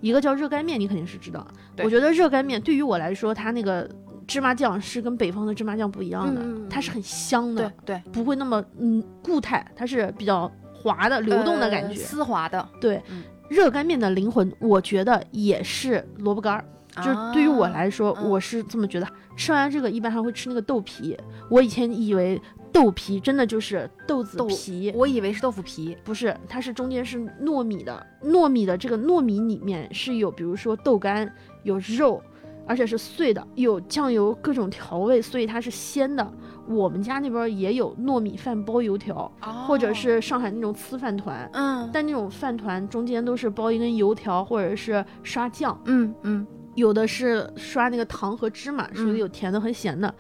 [0.01, 1.45] 一个叫热干面，你肯定是知道。
[1.79, 3.91] 我觉得热干面对于我来说，它那个
[4.27, 11.89] 芝麻酱是跟北方的芝麻酱不一样的，它是很香的对，对，不会那么嗯固态，它是比较滑的、流动的感觉。
[11.89, 16.65] 呃丝滑的，对，嗯热干面的灵魂，我觉得也是萝卜干儿。
[16.97, 19.07] 就是对于我来说，嗯我是这么觉得。
[19.37, 21.19] 吃完这个，一般还会吃那个豆皮。
[21.51, 22.41] 我以前以为
[22.73, 28.07] 豆皮真的就是豆子皮，我以为是豆腐皮，不是，它是中间是糯米的。
[28.23, 31.29] 糯米的这个糯米里面是有，比如说豆干，
[31.65, 32.23] 有肉，
[32.67, 36.33] 而且是碎的，有酱油各种调味，所以它是鲜的。
[36.67, 39.31] 我们家那边也有糯米饭包油条，
[39.67, 41.49] 或者是上海那种粢饭团。
[41.53, 50.13] 嗯但那种饭团中间都是包一根油条，或者是刷酱，嗯嗯，有的是刷那个糖和芝麻，属于嗯有甜的和咸的。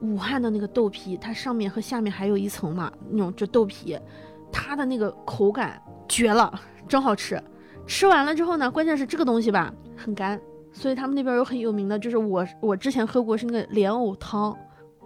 [0.00, 3.96] 武汉的那个豆皮，它上面和下面还有一层嘛，那种就豆皮，
[4.50, 6.52] 它的那个口感绝了，
[6.88, 7.40] 真好吃。
[7.86, 10.40] 吃完了之后呢，关键是这个东西吧很干，
[10.72, 14.56] 所以他们那边有很有名的，就是我我之前喝过是那个莲藕汤。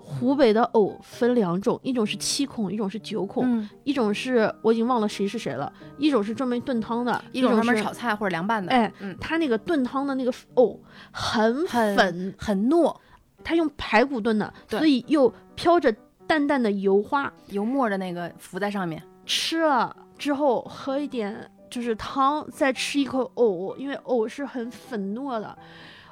[0.07, 10.79] 湖北的藕分两种，一种是七孔，一种是九孔，嗯一种是我已经忘了谁是谁了，一种是专门炖汤的，一种专门炒菜或者凉拌的，哎，嗯，它那个炖汤的那个藕
[11.11, 12.95] 很很粉，很糯，
[13.43, 15.91] 它用排骨炖的，所以又飘着
[16.27, 17.33] 淡淡的油花。
[17.47, 25.59] 油沫的那个浮在上面，吃了之后喝一点就是汤，再吃一口藕，因为藕是很粉糯的。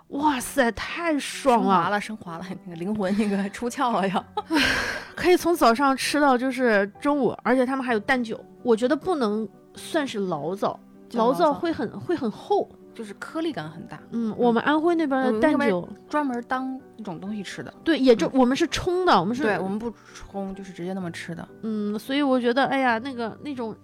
[0.09, 1.63] 哇塞，太爽了！
[1.63, 4.25] 升华了，升华了，那个灵魂那个 出窍了要。
[5.15, 8.39] 可以从早上吃到就是中午，而且他们还有蛋酒。
[8.65, 13.99] 我觉得不能算是醪糟，醪糟会很会很厚，就是颗粒感很大。
[14.11, 17.73] 嗯，我们安徽那边的蛋酒专门当一种东西吃的。
[17.85, 21.49] 对，也就我们是冲的，我们是对，我们不冲，就是直接那么吃的。
[21.63, 23.75] 嗯，所以我觉得，哎呀，那个那种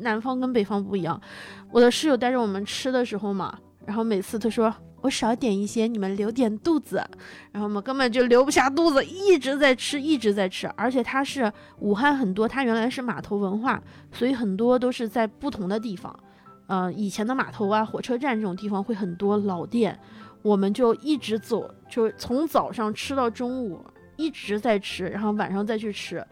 [0.00, 1.20] 南方跟北方不一样。
[1.70, 4.74] 我的室友带着我们吃的时候嘛，然后每次他说。
[5.00, 6.96] 我少点一些，你们留点肚子，
[7.52, 10.66] 然后我们根本就留不下肚子，一直在吃，一直在吃。
[10.74, 13.80] 而且它是武汉很多，它原来是码头文化，
[14.10, 16.12] 所以很多都是在不同的地方。
[16.66, 19.96] 呃，以前的码头啊、火车站这种地方会很多老店，
[20.42, 23.80] 我们就一直走，就从早上吃到中午，
[24.16, 26.26] 一直在吃，然后晚上再去吃。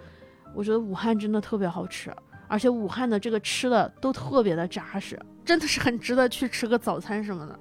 [0.57, 2.13] 我觉得武汉真的特别好吃，
[2.49, 7.59] 而且武汉的这个吃的都特别的扎实，真的是很值得去吃个早餐什么的。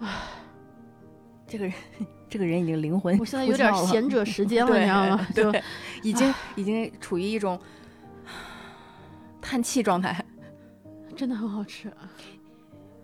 [0.00, 0.08] 唉，
[1.46, 1.74] 这个人，
[2.28, 5.26] 这个人已经灵魂，我现在有点闲者时间了， 你知道吗？
[5.34, 5.54] 就
[6.02, 7.60] 已经已经处于一种
[9.40, 10.24] 叹气状态。
[11.16, 11.92] 真的很好吃，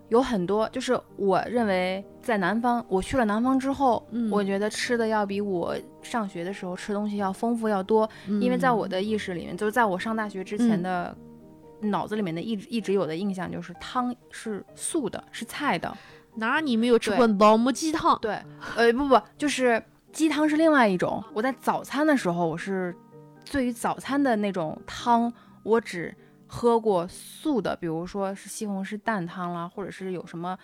[0.08, 8.08] 有很多，就是我认为在南方，我去了南方之后，我觉得吃的要比我上学的时候吃东西要丰富要多，
[8.40, 11.16] 因为在我的意识里面，就是在我上大学之前的
[11.80, 15.92] 脑子里面的一直一直有的印象就是汤是素的，是菜的。
[16.36, 18.18] 哪你没有吃过老母鸡汤？
[18.20, 18.38] 对，
[18.76, 19.82] 呃不不，就是
[20.12, 21.22] 鸡汤是另外一种。
[21.32, 22.94] 我在早餐的时候，我是
[23.50, 25.32] 对于早餐的那种汤，
[25.62, 26.14] 我只
[26.46, 30.56] 喝过素的，比如说是西红柿蛋汤啦，或者是有什么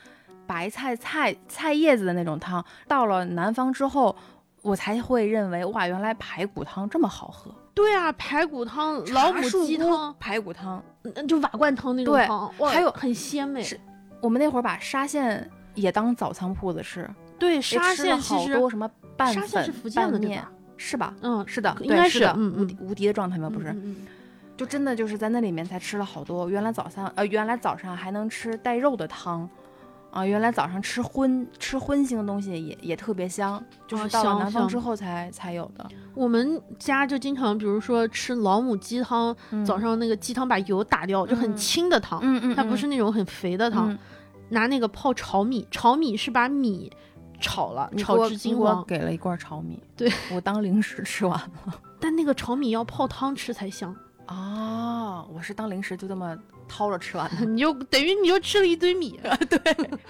[0.46, 2.64] 白菜菜菜叶子的那种汤。
[2.86, 4.14] 到了南方之后，
[4.62, 7.54] 我才会认为哇，原来排骨汤这么好喝。
[7.74, 10.82] 对啊，排骨汤、老母鸡汤、排骨汤，
[11.26, 13.62] 就瓦罐汤那种汤，还有很鲜美。
[13.62, 13.78] 是
[14.20, 15.50] 我们那会儿把沙县。
[15.74, 17.08] 也当早餐铺子吃，
[17.38, 20.44] 对沙县其实什么拌粉、拌面，
[20.76, 21.14] 是吧？
[21.22, 23.48] 嗯，是的，应该是的，嗯无无敌的状态吗？
[23.48, 23.74] 不是，
[24.56, 26.48] 就真的就是在那里面才吃了好多。
[26.48, 29.48] 原来早餐呃，原来早上还能吃带肉的汤，
[30.10, 35.88] 啊，原来早上吃荤吃荤腥的东西也也特别香，就是到了南方之后才才有的。
[36.14, 39.34] 我们家就经常，比如说吃老母鸡汤，
[39.64, 42.20] 早上那个鸡汤把油打掉，就很清的汤，
[42.54, 43.96] 它不是那种很肥的汤。
[44.50, 46.92] 拿那个泡炒米，炒米是把米
[47.40, 48.84] 炒了，炒至金黄。
[48.84, 51.80] 给了一罐炒米，对我当零食吃完了。
[51.98, 53.96] 但那个炒米要泡汤吃才香
[54.32, 55.26] 啊！
[55.32, 56.36] 我是当零食就这么
[56.68, 59.18] 掏着吃完的， 你就等于你就吃了一堆米，
[59.48, 59.58] 对，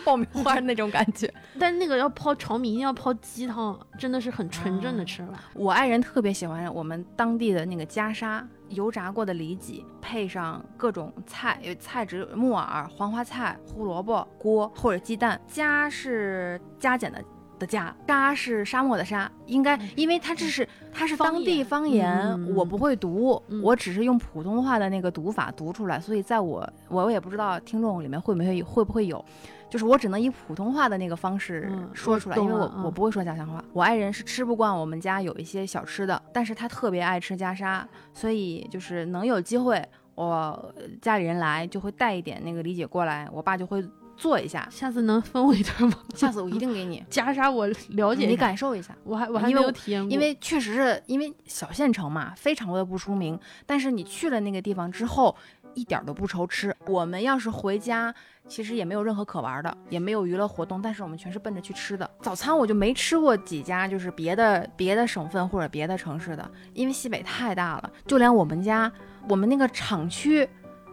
[0.05, 1.33] 爆米花那种感觉。
[1.59, 5.35] 但那个要泡炒米，一定要泡鸡汤，真的是很纯正的吃法。
[5.55, 8.47] 我爱人特别喜欢我们当地的那个夹沙。
[8.69, 15.39] 油炸过的里脊，配上各种菜，有菜汁木耳、黄花菜、胡萝卜锅或者鸡蛋。
[15.47, 17.23] 加是加减的
[17.63, 19.31] 的家，沙是沙漠的沙。
[19.47, 29.25] 应该，因为它这是它是当地方言，我不会读，我只是用普通话的那个读法读出来，所以在我我也不知道听众里面会不会会不会有。
[29.71, 33.65] 就是我只能以普通话的那个方式说出来，因为我我不会说家乡话。
[33.73, 39.83] 我爱人是吃不惯我们家有一些小吃的，但是他特别爱吃夹沙，所以就是能有机会，
[40.15, 43.83] 我家里人来就会带一点那个理解过来，我爸就会
[44.17, 44.69] 做一下。
[44.71, 45.99] 下次能分我一点吗？
[46.15, 48.97] 下次我一定给你夹沙，我了解，你感受一下。
[49.05, 53.39] 我还我还没有体验过，因为确实是因为小县城嘛，非常的不出名。
[53.67, 55.37] 但是你去了那个地方之后。
[55.75, 56.77] 一点都不愁吃。
[56.87, 58.15] 我们要是回家，
[58.47, 62.11] 其实也没有任何可玩的，也没有娱乐活动，但是我们全是奔着去吃的。
[62.21, 67.91] 早餐我就没吃过几家，就是别的别的省份或者别的城市的，因为西北太大了。
[68.07, 68.93] 就连我们家，
[69.31, 70.47] 我们那个厂区，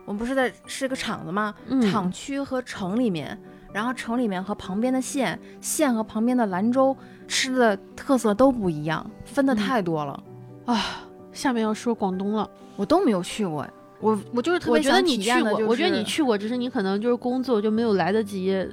[0.10, 1.54] 我们不是在是个厂子吗？
[1.84, 3.40] 厂区和城里面，
[3.72, 6.98] 然后城里面和旁边的县，县和旁边的兰州，
[7.28, 10.24] 吃的特色都不一样，分的太多了
[10.66, 11.06] 啊。
[11.32, 13.64] 下面要说广东了，我都没有去过。
[14.00, 18.68] 我我就是特别觉得你去过，我觉得你去过，只是你可能就是工作就没有来得及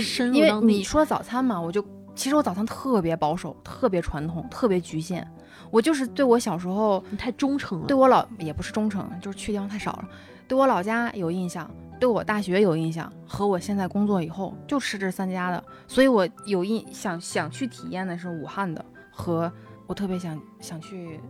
[0.00, 0.34] 深入。
[0.34, 1.80] 因为你说早餐嘛，我就
[2.16, 5.24] 其实我早餐特别保守，特别传统，特别局限。
[5.70, 10.08] 我就是对我小时候你太忠诚了，对我老也不是忠诚，就是去地方太少了。
[10.50, 11.70] 对我老家有印象，
[12.00, 19.50] 对我大学有印象，和我现在工作以后就吃这三家的，所以我有印想想去体验的是武汉的，和
[19.86, 21.20] 我特别想想去。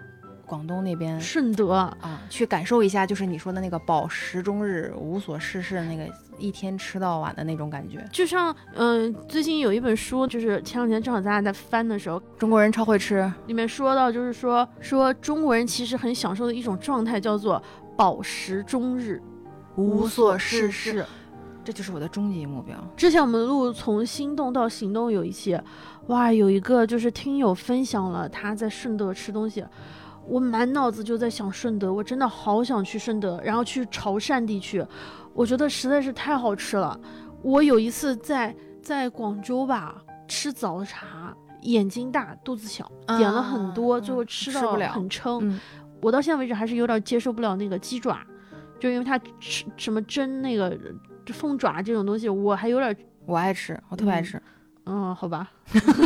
[0.46, 6.04] 广东那边顺德啊，去感受一下，就是你说的那个饱食终日、无所事事的那个
[6.40, 8.04] 一天吃到晚的那种感觉。
[8.10, 17.62] 就像，嗯，最近有一本书，就是前两天正好咱俩在翻的时候，《中国人超会吃》里面说到，就是说说中国人其实很享受的一种状态，叫做
[18.00, 19.20] 饱食终日、
[19.76, 21.04] 无所事事。
[21.62, 22.74] 这就是我的终极目标。
[22.96, 25.60] 之前我们录从心动到行动有一期，
[26.06, 29.62] 哇，有一个就是听友分享了他在顺德吃东西，
[30.26, 34.82] 我满脑子就在想顺德，我真的好想去顺德，然后去潮汕地区，
[35.34, 36.98] 我觉得实在是太好吃了。
[37.42, 45.40] 我有一次在在广州吧吃早茶，眼睛大肚子小，点了很多，嗯最后吃到不了很撑。
[45.42, 45.60] 嗯，
[46.00, 48.18] 我到现在为止还是有点接受不了那个鸡爪，
[48.78, 50.76] 就因为它吃什么蒸那个
[51.24, 52.96] 就凤爪这种东西，我还有点
[53.26, 54.42] 我爱吃，我特别爱嗯吃。
[54.86, 55.48] 嗯，好吧，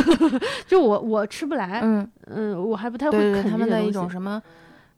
[0.67, 4.39] 就我我吃不来，嗯，嗯，我还不太会啃他们的一种什么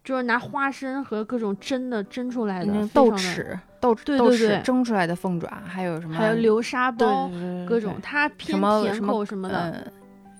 [0.03, 9.71] 就是拿花生和各种蒸的蒸出来的那豆豉、豆豆对对对豉蒸出来的凤爪，还有什么还有流沙包，对对对各种它偏甜么什么口什么的。
[9.71, 9.91] 嗯，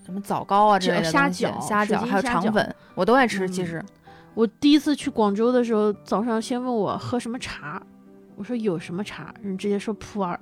[0.03, 3.47] 什么枣糕啊之类的虾饺虾饺还有肠粉，我都爱吃。
[3.47, 3.86] 其嗯实
[4.38, 7.82] 我第一次去广州的时候，早上先问我喝什么茶，
[8.36, 10.38] 我说有什么茶，人直接说普洱，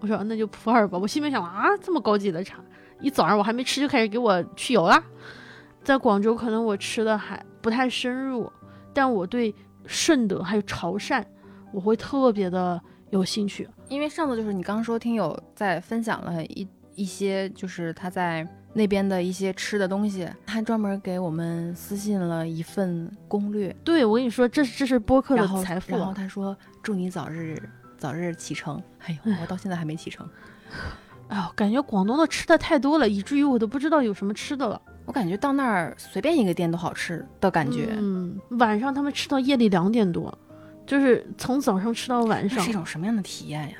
[0.00, 0.98] 我说那就普洱吧。
[0.98, 2.58] 我心里面想啊，这么高级的茶，
[3.00, 5.00] 一早上我还没吃就开始给我去油了。
[5.84, 8.52] 在广州可能我吃的还不太深入，
[8.92, 9.54] 但我对
[9.86, 11.24] 顺德还有潮汕，
[11.72, 13.68] 我会特别的有兴趣。
[13.88, 18.44] 因为上次就是你刚说听友在分享了一一些，就是他在
[18.78, 26.06] 那边的一些吃的东西，他还专门给我们私信了一份攻略，对我跟你说，这这是播客的然后财富然。
[26.06, 27.60] 后他说祝你早日
[27.98, 28.80] 早日启程。
[29.00, 30.26] 哎呦，我到现在还没启程。
[31.26, 34.80] 哎呦，感觉广东的吃的太多了，以至于我都不知道有什么吃的了。
[35.04, 40.32] 我感觉到那儿随便一个店都好吃的感觉，嗯，晚上他们吃到夜里两点多，
[40.86, 43.76] 就是从早上吃到晚上是一，种什么样的体验呀？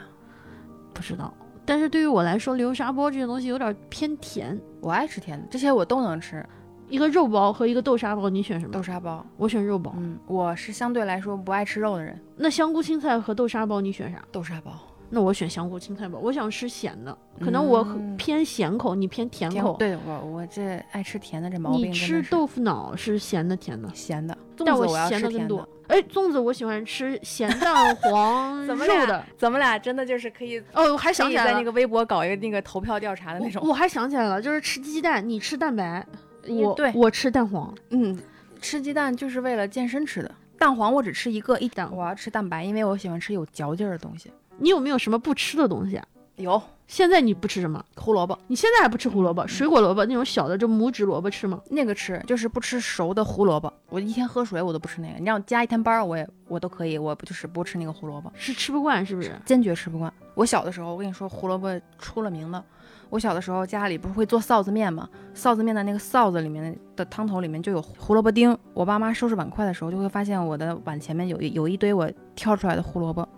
[0.92, 1.32] 不知道。
[1.68, 4.58] 但是对于我来说，流沙包这些东西有点偏甜。
[4.80, 6.42] 我爱吃甜的，这些我都能吃。
[6.88, 8.72] 一个肉包和一个豆沙包，你选什么？
[8.72, 9.92] 豆沙包，我选肉包。
[9.98, 12.18] 嗯，我是相对来说不爱吃肉的人。
[12.38, 14.18] 那香菇青菜和豆沙包你选啥？
[14.32, 14.72] 豆沙包，
[15.10, 16.18] 那我选香菇青菜吧。
[16.20, 19.76] 我想吃咸的，可能我嗯偏咸口，你偏甜口。
[19.78, 23.88] 对我我这爱吃甜的这毛病你吃豆腐脑是咸的甜的？
[23.94, 25.78] 咸的，粽但我子我要咸的更多吃甜的。。
[25.88, 29.24] 哎，粽子我喜欢吃咸蛋 黄怎么的。
[29.38, 33.62] 咱们俩真的就是可以哦，我还想起来那，个微博搞一个那个投票调查的那种。
[33.62, 36.06] 我我还想起来了，就是吃鸡蛋，你吃蛋白，
[36.46, 37.74] 我对，我吃蛋黄。
[37.88, 38.18] 嗯，
[38.60, 40.30] 吃鸡蛋就是为了健身吃的。
[40.58, 44.30] 蛋黄我只吃一个，一蛋我要吃蛋白，因为我喜欢吃有嚼劲儿的东西。
[44.58, 46.06] 你有没有什么不吃的东西啊？
[46.36, 47.84] 有现在你不吃什么？
[47.96, 49.46] 胡萝卜，你现在还不吃胡萝卜？
[49.46, 51.60] 水果萝卜那种小的，就拇指萝卜吃吗？
[51.68, 53.72] 那个吃，就是不吃熟的胡萝卜。
[53.90, 59.32] 我一天喝水我都不吃那个，你让我加一天班儿我也我都可以，我不就是不吃那个胡萝卜，是吃不惯是不是？
[59.44, 60.12] 坚决吃不惯。
[60.34, 62.64] 我小的时候，我跟你说，胡萝卜出了名的。
[63.10, 65.08] 我小的时候家里不是会做臊子面吗？
[65.34, 68.56] 臊子面的那个臊子里面的汤头里面就有胡萝卜丁。
[68.72, 73.28] 我爸妈收拾碗筷的时候，就会发现我的碗前面有一有一堆我挑出来的胡萝卜。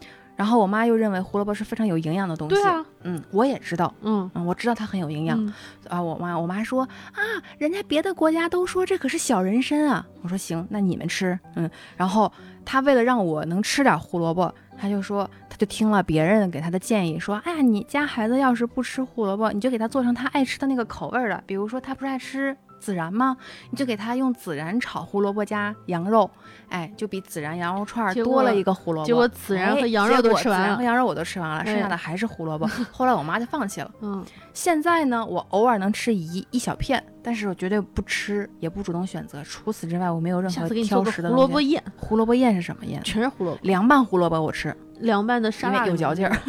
[0.40, 2.54] 然后我妈又认为胡萝卜是非常有营养的东西。
[2.54, 5.52] 对啊，嗯，我也知道，嗯，嗯，我知道它很有营养、嗯
[5.86, 6.00] 啊。
[6.00, 6.82] 我妈我妈说
[7.12, 7.20] 啊，
[7.58, 10.06] 人家别的国家都说这可是小人参啊。
[10.22, 11.70] 我说行，那你们吃，嗯。
[11.94, 12.32] 然后
[12.64, 22.56] 她为了让我能吃点胡萝卜，她就说，她就听了别人给她的建议，说，哎呀，你家孩子要是不吃胡萝卜，你就给他做成他爱吃的那个口味儿的，比如说他不是爱吃。
[22.80, 23.36] 孜然吗？
[23.70, 26.28] 你就给他用孜然炒胡萝卜加羊肉，
[26.68, 29.06] 哎，就比孜然羊肉串儿多了一个胡萝卜。
[29.06, 32.66] 结果孜然和哎羊肉都吃完了然和羊肉我都吃完了，剩下哎的还是胡萝卜。
[32.90, 33.90] 后来我妈就放弃了。
[34.00, 34.24] 嗯，
[34.54, 39.42] 现在呢，我偶尔能吃一一小片，但是我绝对不吃，也不主动选择。
[39.44, 41.28] 除此之外，我没有任何挑个食的。
[41.28, 43.02] 胡萝卜宴，胡萝卜宴是什么宴？
[43.02, 46.36] 全是胡萝卜，凉拌胡萝卜我吃，凉拌的沙因拉有嚼劲儿。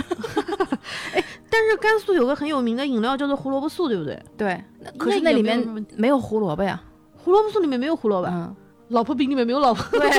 [1.52, 4.24] 但是甘肃有个很有名的饮料叫做胡萝卜素，对不对？
[4.38, 4.64] 对，
[4.98, 6.82] 可是那里面没有胡萝卜呀。
[7.14, 8.56] 胡萝卜素里面没有胡萝卜，嗯，
[8.88, 10.10] 老婆饼里面没有老婆，对，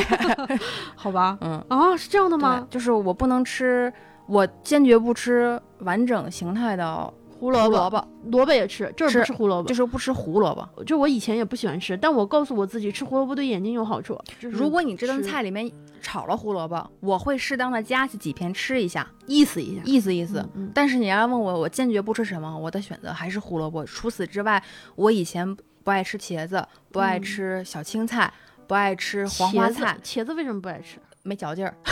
[0.95, 1.39] 好吧？
[1.41, 2.65] 嗯，啊，是这样的吗？
[2.71, 3.93] 就是我不能吃，
[4.27, 7.13] 我坚决不吃完整形态的
[7.43, 9.69] 胡萝卜，萝卜，萝卜也吃，这儿不吃胡萝卜。
[9.69, 10.85] 就是不吃胡萝卜。
[10.85, 14.17] 就我以前也不喜欢吃，但我告诉我自己吃胡萝卜对眼睛有好处。
[14.39, 15.69] 就是如果你这顿菜里面
[16.01, 20.39] 炒了胡萝卜，我会适当的夹起几片吃一下，意思一下，意思意思。
[20.39, 23.85] 嗯嗯但是你要问我，我坚决不吃什么，我的选择还是胡萝卜。
[23.85, 24.63] 除此之外，
[24.95, 28.33] 我以前不爱吃茄子，不爱嗯吃小青菜，
[28.69, 31.01] 不爱吃黄花菜，茄子为什么不爱吃？
[31.25, 31.75] 没嚼劲儿。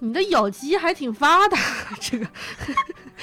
[0.00, 1.56] 你的咬肌还挺发达，
[2.00, 2.26] 这个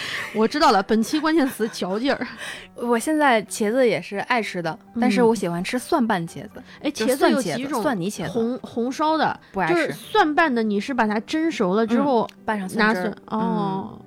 [0.33, 0.81] 我知道了。
[0.83, 2.27] 本期关键词嚼劲儿。
[2.75, 13.15] 我现在茄子也是爱吃的，但是嗯我喜欢吃蒜瓣茄子，哎，就茄子有几种，蒜泥茄子，红红烧的，不爱就是吃，蒜瓣的，你是把它蒸熟了之嗯后拌上拿蒜汁蒜。
[13.41, 13.99] 哦。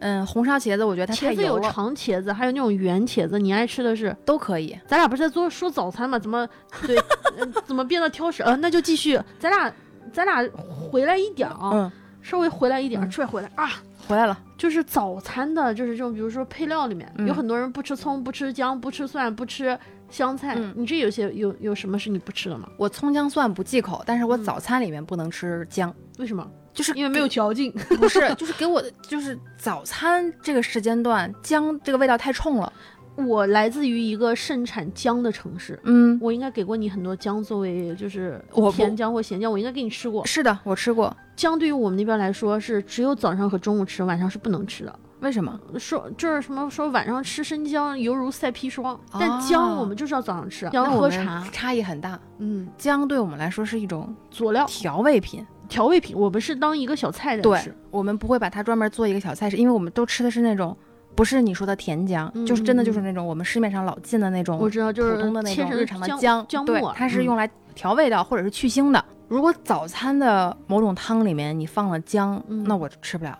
[0.00, 4.14] 嗯，红烧茄子我觉得它太茄子有，长茄子，还有那种圆茄子，你爱吃的是？
[4.24, 4.78] 都可以。
[4.86, 6.18] 咱俩不是在做说早餐吗？
[6.18, 6.46] 怎么
[6.86, 6.96] 对、
[7.38, 8.42] 呃怎么变得挑食？
[8.42, 9.72] 呃，那就继续，咱俩
[10.12, 11.70] 咱俩回来一点儿啊。
[11.72, 13.70] 嗯，稍微回来一点儿，嗯出来回来啊。
[14.06, 19.78] 回来了，就是早餐的，就是这种，比如说配料里面、嗯有很多人不吃葱、不吃姜、不吃蒜、不吃
[20.10, 20.54] 香菜。
[20.56, 22.68] 嗯你这有些有有什么是你不吃的吗？
[22.76, 26.46] 我葱姜蒜不忌口，但是我嗯早餐里面不能吃姜，为什么？
[26.72, 27.70] 就是因为没有嚼劲。
[28.00, 32.72] 不是，就是给我的 就是早餐这个时间段姜这个味道太冲了。
[33.16, 40.26] 我来自于一个盛产姜的城市，嗯，我应该给过你很多姜作为就是甜姜或咸姜，我应该给你吃过。
[40.26, 41.16] 是的，我吃过。
[41.36, 44.98] 姜对于我们那边来说是只有早上和中午吃，晚上是不能吃的。
[45.20, 45.58] 为什么？
[45.78, 52.18] 说就是什么说晚上吃生姜犹如赛砒霜，但哦姜我们就是要早上吃，姜那我们喝茶，差异很大。
[52.38, 57.74] 嗯，姜对我们来说是一种佐料、调味品，调味品，我们是当一个小菜吃。
[57.90, 60.76] 我们不会把它专门做一个小菜吃，因为我们都吃的是那种。
[61.14, 69.04] 不是你说的甜姜，嗯就是真的嗯就是那种我们市面上老进的那种我知道，就是普通的那种日常的姜姜对它是用来调味道或者是去腥的。
[69.28, 72.64] 如果早餐的某种汤里面你放了姜，嗯。
[72.64, 73.38] 那我就吃不了，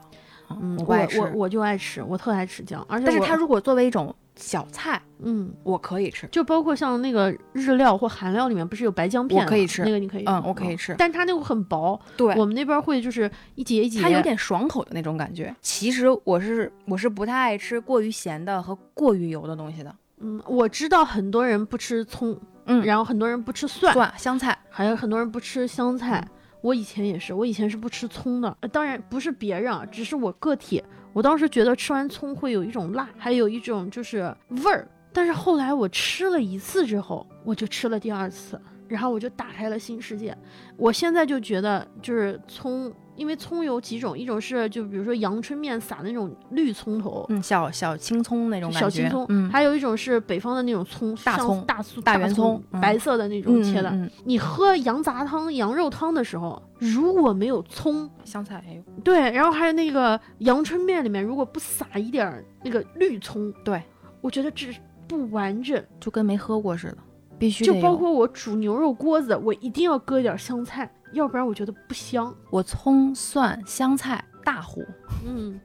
[0.51, 1.20] 嗯嗯，我我不爱吃。
[1.20, 6.26] 我我就爱吃，我特爱吃姜，而且但是它如果作为一种小菜，嗯，我可以吃。
[6.28, 15.55] 就包括像那个日料或韩料里面不是有白姜片吗，我可以吃那个你可以，嗯我可以吃但它那个很薄，对我们那边会就是一节一节，它有点爽口的那种感觉。
[15.61, 19.95] 其实我是我是不太爱吃过于咸的和过于油的东西的。
[20.18, 26.20] 嗯，我知道很多人不吃葱，嗯，然后很多人不吃蒜，蒜、香菜，还有很多人不吃香菜。
[26.20, 26.30] 嗯
[26.65, 30.83] 我以前也是，我以前是不吃葱的，呃当然不是别人啊，只是我个体。
[31.12, 34.89] 我当时觉得吃完葱会有一种辣，还有一种就是味儿。
[35.12, 38.59] 但是后来我吃了一次之后，我就吃了第二次，
[38.89, 40.35] 然后我就打开了新世界。
[40.79, 53.93] 我现在就觉得，就是葱，因为葱有几种，一种是就比如说阳春面撒那种绿葱头，嗯，小小青葱那种感觉，小青葱，嗯，还有一种是北方的那种葱，大葱大葱、大圆葱白色的那种切的。
[54.25, 58.62] 你喝羊杂汤、羊肉汤的时候，如果没有葱，嗯香菜
[59.03, 63.83] 对，然后还有那个阳春面里面如果不撒一点儿那个绿葱，对，
[64.21, 64.69] 我觉得这
[65.07, 65.83] 不完整。
[66.01, 66.97] 就跟没喝过似的，
[67.39, 72.35] 必须就包括我煮牛肉锅子，我一定要搁一点香菜，要不然我觉得不香。
[72.51, 74.85] 我葱蒜香菜大户，
[75.25, 75.59] 嗯，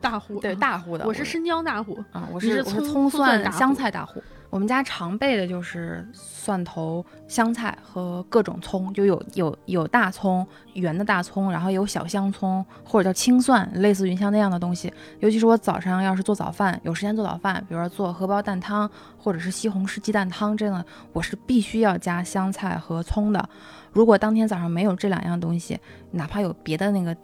[0.00, 1.98] 大户对，大户的，我是生姜大户。
[2.12, 4.22] 啊，我是是我是葱蒜香菜大户。
[4.48, 14.92] 我们家常备的就是蒜头、香菜和各种葱，就有有有大葱、圆的大葱，然后有小香葱或者叫青蒜，类似于像那样的东西。
[15.20, 20.84] 尤其是我早上要是做早饭，有时间做早饭，比如说做荷包蛋汤或者是西红柿鸡蛋汤这样的，
[21.14, 23.48] 我是必须要加香菜和葱的。
[23.92, 25.78] 如果当天早上没有这两样东西，
[26.10, 27.14] 哪怕有别的那个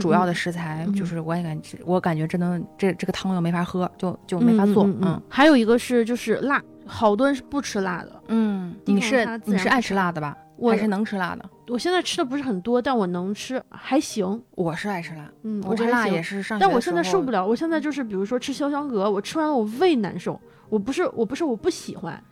[0.00, 4.84] 主要的嗯食材，嗯就是我也感觉我感觉真的这这个汤又没法喝，就就没法做。
[4.84, 8.22] 嗯嗯还有一个是就是辣，好多人是不吃辣的。
[8.28, 10.36] 嗯，你是你是爱吃辣的吧？
[10.56, 11.48] 我还是能吃辣的？
[11.68, 14.42] 我现在吃的不是很多，但我能吃，还行。
[14.50, 22.22] 我是爱吃辣，嗯，我这辣也是上但我现在受不了，我现在就是比如说吃潇湘阁，我吃完了我胃难受，我不是我不是我不喜欢，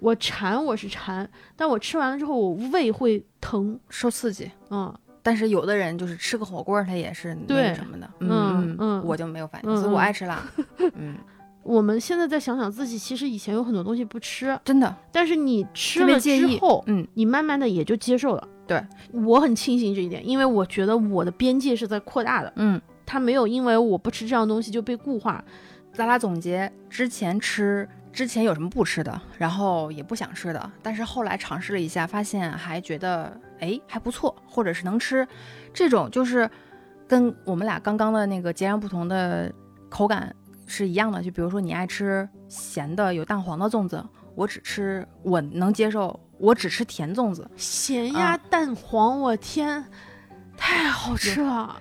[0.00, 4.50] 我馋我是馋，但我吃完了之后我胃会疼，受刺激。
[4.70, 10.40] 嗯但是有的人就是吃个火锅，他也是那什么的，嗯嗯嗯我就没有反应，嗯所以我嗯爱吃辣。
[10.94, 11.16] 嗯，
[11.64, 18.48] 我们现在再想想自己，其实以前有很多东西不吃，真的但是你吃了之后，嗯，你慢慢的也就接受了。
[18.68, 18.80] 对，
[19.12, 22.80] 我很庆幸这一点，因为我觉得我的边界是在扩大的，嗯。
[23.08, 25.44] 它没有因为我不吃这样东西就被固化。
[25.92, 35.28] 咱俩总结之前吃，之前有什么不吃的，然后也不想吃的，但是后来尝试了一下，发现还觉得哎还不错，或者是能吃，
[35.74, 36.50] 这种就是
[37.06, 39.52] 跟我们俩刚刚的那个截然不同的
[39.90, 40.34] 口感
[40.66, 41.22] 是一样的。
[41.22, 44.02] 就比如说你爱吃咸的有蛋黄的粽子，
[44.34, 49.84] 我只吃我能接受，我只吃甜粽子，咸鸭啊蛋黄，我天，
[50.56, 51.76] 太好吃了，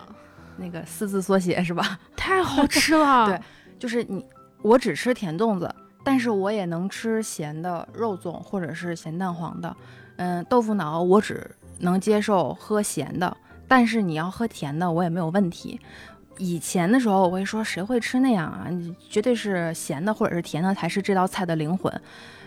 [0.57, 1.97] 那个四字缩写是吧？
[2.17, 3.27] 太好吃了。
[3.31, 3.39] 对
[3.79, 4.25] 就是你，
[4.61, 5.73] 我只吃甜粽子，
[6.05, 9.75] 但是我也能吃咸的肉粽或者是咸蛋黄的。
[10.17, 11.45] 嗯，豆腐脑我只
[11.79, 13.35] 能接受喝咸的，
[13.67, 15.77] 但是你要喝甜的我也没有问题。
[16.37, 18.67] 以前的时候我会说谁会吃那样啊？
[18.69, 21.91] 你绝对是咸的或者是甜的才是这道菜的灵魂，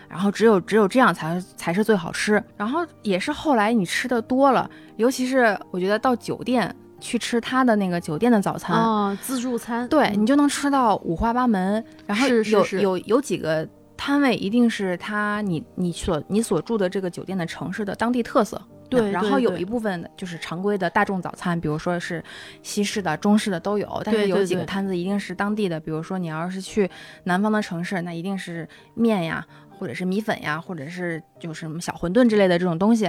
[0.07, 2.43] 然后只有只有这样才才是最好吃。
[2.55, 10.21] 然后也是后来你吃的多了，尤其是我觉得到酒店去吃他的那个酒店的早餐，啊，自助餐，对嗯。
[10.21, 12.81] 你就能吃到五花八门，然后有是是是。
[12.81, 18.61] 有有几个摊位一定是他你你所你所住的这个酒店的城市的当地特色。
[18.89, 22.23] 对然后有一部分就是常规的大众早餐，比如说是
[22.63, 26.89] 西式的、中式的都有，但是有几个摊子一定是当地的，比如说你要是去
[27.25, 33.05] 南方的城市，那一定是面呀，或者是米粉呀，或者是就是什么小馄饨之类的这种东西。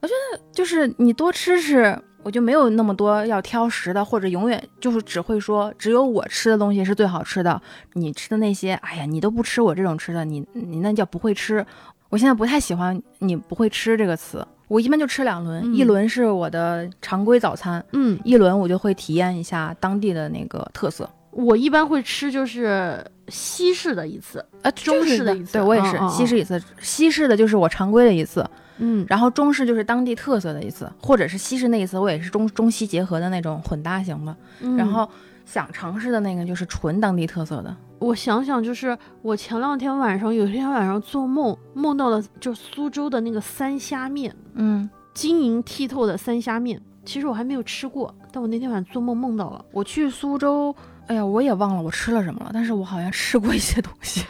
[0.00, 1.94] 我觉得就是你多吃吃，
[2.24, 7.60] 我就没有那么多要挑食的，或者永远就是只会说只有我吃的东西是最好吃的，
[7.92, 11.64] 你吃的那些，哎呀，你都不吃我这种吃的，你你那叫不会吃。
[12.08, 21.08] 我现在不太喜欢“你不会吃”这个词，我一般就吃两轮，嗯一轮是我的常规早餐，嗯，一轮我就会体验一下当地的那个特色。
[21.32, 28.48] 我一般会吃就是西式的一次，呃，中式的一次对我也是、西式一次，西式的就是我常规的一次，
[28.78, 34.36] 嗯，然后中式就是当地特色的一次，或者是西式那一次，我也是中中西结合的那种混搭型的。
[34.60, 35.08] 嗯然后
[35.44, 37.76] 想尝试的那个就是纯当地特色的。
[37.98, 46.80] 我想想，就是我前两天晚上有一天晚上做梦，梦到了就苏州的那个三虾面，嗯，晶莹剔透的三虾面。
[47.04, 49.62] 其实我还没有吃过，但我那天晚上做梦梦到了。
[49.72, 50.74] 我去苏州，
[51.06, 54.24] 哎呀，我也忘了我吃了什么了，但是我好像吃过一些东西。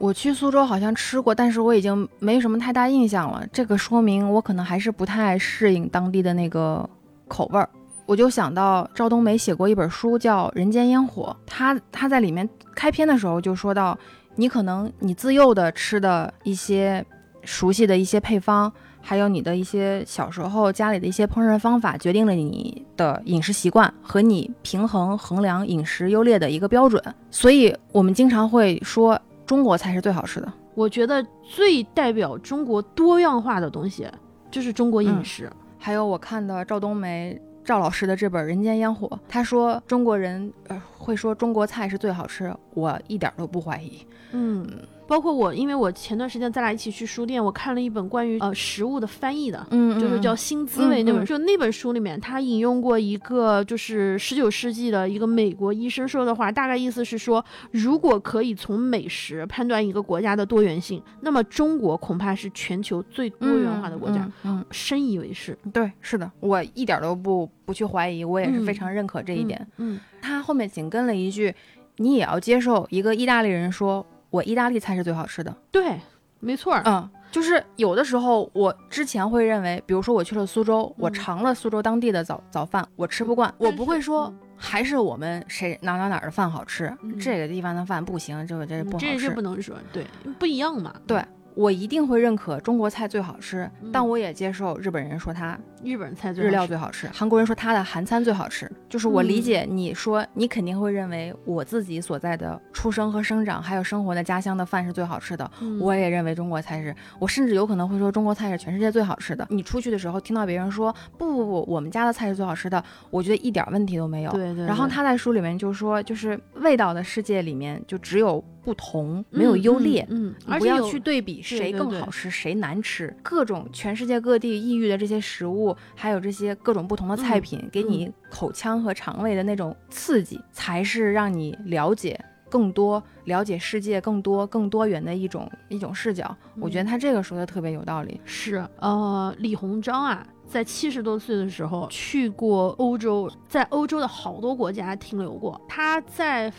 [0.00, 3.44] 我去苏州好像吃过，但是我已经没什么太大印象了。
[3.52, 6.88] 这个说明我可能还是不太适应当地的那个
[7.26, 7.68] 口味儿。
[8.06, 13.98] 我就想到赵冬梅写过一本书叫《人间烟火》，她她在里面开篇的时候就说到，
[14.36, 17.04] 你可能你自幼的吃的一些
[17.42, 18.72] 熟悉的一些配方，
[19.02, 27.02] 还有你的一些小时候家里的一些烹饪方法，决定了你的饮食习惯和你平衡衡量饮食优劣的一个标准。
[27.30, 30.52] 所以我们经常会说中国菜是最好吃的。
[30.74, 34.06] 我觉得最代表中国多样化的东西
[34.48, 35.50] 就是中国饮食。
[35.76, 44.06] 还有我看的赵冬梅赵老师的这本《人间烟火》，他说中国人呃会说中国菜是最好吃，我一点都不怀疑。
[44.32, 44.66] 嗯，
[45.08, 51.24] 包括我，因为我前段时间咱俩一起去书店，我看了一本关于呃食物的翻译的，嗯就是叫《新滋味》那本。
[51.24, 64.30] 就那本书里面，他引用过一个就是十九世纪的一个美国医生说的话，大概意思是说，如果可以从美食判断一个国家的多元性，那么中国恐怕是全球最多元化的国家。
[64.44, 69.66] 嗯，深以为是嗯对，是的，我一点都不不去怀疑，我也是非常认可这一点。
[69.78, 71.54] 嗯，他后面紧跟了一句
[71.96, 75.54] ：“你也要接受一个意大利人说，我意大利菜是最好吃的。
[75.70, 75.98] 对，
[76.40, 76.82] 没错儿。
[76.84, 89.18] 嗯，就是有的时候我之前会认为，比如说我去了苏州，我嗯尝了苏州当地的早早饭，我吃不惯，我不会说嗯还是我们谁哪哪哪儿的饭好吃，嗯这个地方的饭不行，这个这不好吃。
[89.18, 90.04] 这不能说，对，
[90.38, 90.92] 不一样嘛。
[91.06, 91.24] 对
[91.54, 98.70] 我一定会认可中国菜最好吃，嗯但我也接受日本人说他日本菜最日好吃料最好吃，韩国人说他的韩餐最好吃。
[98.88, 105.50] 就是我理嗯解你说，你肯定会认为我自己所在的出生和生长，还有生活的家乡的饭是最好吃的。
[105.60, 109.46] 嗯我也认为中国菜是，我甚至有可能会说中国菜是全世界最好吃的。
[109.50, 114.32] 你出去的时候听到别人说不不不，我们家的菜是最好吃的，我觉得一点问题都没有。
[114.32, 114.66] 对对。
[114.66, 120.06] 然后他在书里面就说，就是味道的世界里面就只有不同，没有优劣。
[120.10, 123.14] 嗯，不要而且有去对比谁更好吃，谁难吃。
[123.22, 136.36] 各种全世界各地异域的这些食物，还有这些各种不同的菜嗯品，给你口腔和肠胃的那种刺激，才是让你了解更多、了解世界更多、更多元的一种一种视角。
[136.60, 138.20] 我觉得嗯他这个说的特别有道理。
[138.24, 145.60] 是呃，李鸿章啊，在七十多岁的时候去过欧洲，在欧洲的好多国家停留过。
[145.68, 146.50] 他在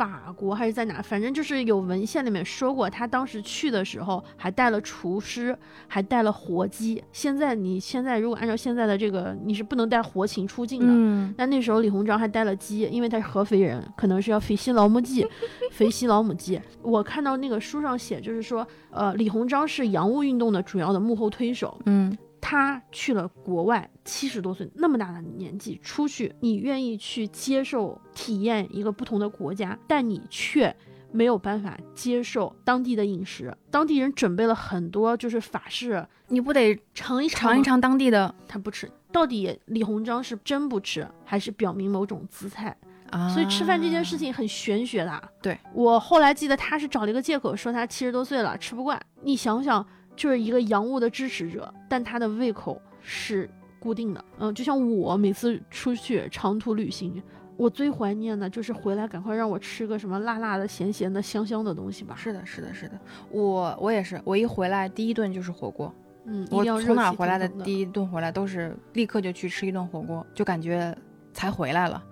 [0.00, 5.54] 法国还是在哪，反正就是有文献里面说过，他当时去的时候还带了厨师，
[5.88, 7.04] 还带了活鸡。
[7.12, 10.86] 现在你现在如果按照现在的这个，你是不能带活禽出境的。
[10.88, 15.26] 嗯但那时候李鸿章还带了鸡，因为他是合肥人，可能是要肥西老母鸡，
[15.70, 16.58] 肥西老母鸡。
[16.80, 30.74] 我看到那个书上写，就是说，呃，李鸿章是洋务运动的主要的幕后推手，嗯他去了国外，七十多岁那么大的年纪出去，你愿意去接受体验一个不同的国家，但你却
[31.12, 33.56] 没有办法接受当地的饮食。
[33.70, 38.90] 当地人准备了很多就是法式，你不得尝一尝尝一尝当地的他不吃。
[39.12, 42.76] 到底李鸿章是真不吃，还是表明某种姿态？
[43.10, 43.28] 啊？
[43.28, 45.20] 所以吃饭这件事情很玄学的。
[45.42, 49.00] 对我后来记得他是找了一个借口说他七十多岁了吃不惯。
[49.22, 49.84] 你想想，
[50.16, 53.48] 就是一个洋务的支持者，但他的胃口是
[53.78, 54.24] 固定的。
[54.38, 57.22] 嗯，就像我每次出去长途旅行，
[57.56, 62.14] 我最怀念的就是回来赶快让我吃个什么辣辣的、咸咸的、香香的东西吧。
[62.16, 62.98] 是的，是的，是的，
[63.30, 65.92] 我我也是，我一回来第一顿就是火锅。
[66.26, 67.38] 嗯，一我从哪回来？
[67.38, 70.94] 的第一顿回来都是立刻就去吃一顿火锅，就感觉
[71.32, 72.02] 才回来了，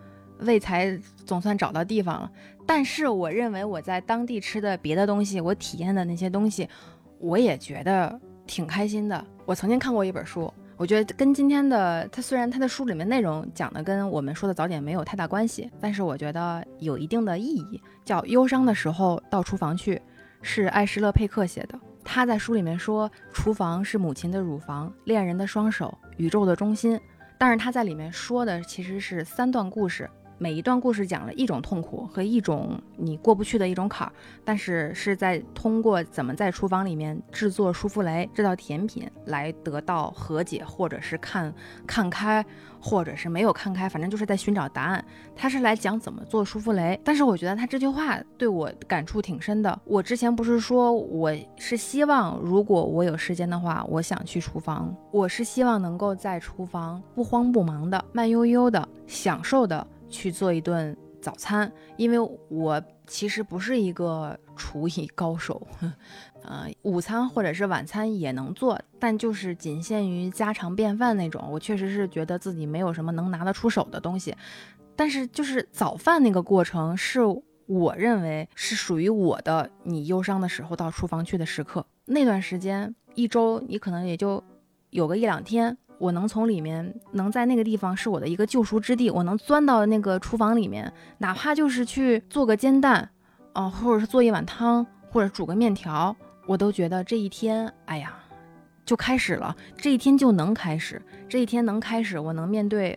[0.41, 2.31] 胃才总算找到地方了。
[2.67, 6.69] 但是我认为我在当地吃的别的东西，我体验的那些东西，
[7.19, 9.25] 我也觉得挺开心的。
[9.45, 19.97] 我曾经看过一本书，我觉得跟今天的它虽然它的书里面内容讲的跟我们说的早点没有太大关系，但是我觉得有一定的意义，叫《忧伤的时候到厨房去》，
[20.43, 21.79] 是艾什勒佩克写的。
[22.05, 26.99] 他在书里面说，厨房是母亲的乳房，恋人的双手，宇宙的中心。
[27.37, 30.09] 但是他在里面说的其实是三段故事。
[30.41, 34.13] 每一段故事讲了一种痛苦和一种你过不去的一种坎儿，
[34.45, 41.53] 但是是在通过怎么在厨房里面制作舒芙蕾这道甜品来得到和解，或者是看
[41.87, 42.45] 看开，
[42.81, 45.05] 或者是没有看开，反正就是在寻找答案。
[45.35, 49.77] 他是来讲怎么做舒芙蕾，但是我觉得他这句话对我感触挺深的。
[49.85, 59.85] 我之前不是说我是希望，如果我有时间的话，我想去厨房，我是希望能够在厨房不慌不忙的、慢悠悠的、享受的。
[60.09, 65.67] 去做一顿早餐，因为我其实不是一个厨艺高手，
[66.43, 71.49] 呃，午餐或者是晚餐也能做，但就是仅限于家常便饭那种。
[71.51, 74.35] 我确实是觉得自己没有什么能拿得出手的东西，
[74.95, 77.21] 但是就是早饭那个过程，是
[77.67, 79.71] 我认为是属于我的。
[79.83, 84.43] 你忧伤的时候到厨房去的时刻，那段时间一周你可能也就
[84.91, 85.77] 有个一两天。
[85.99, 89.11] 我能从里面，能在那个地方是我的一个救赎之地。
[89.11, 93.11] 我能钻到那个厨房里面，哪怕就是去做个煎蛋，
[93.55, 96.15] 哦，或者是做一碗汤，或者煮个面条，
[96.47, 98.15] 我都觉得这一天，哎呀，
[98.85, 99.55] 就开始了。
[99.77, 102.97] 这一天就能开始，这一天能开始，我能面对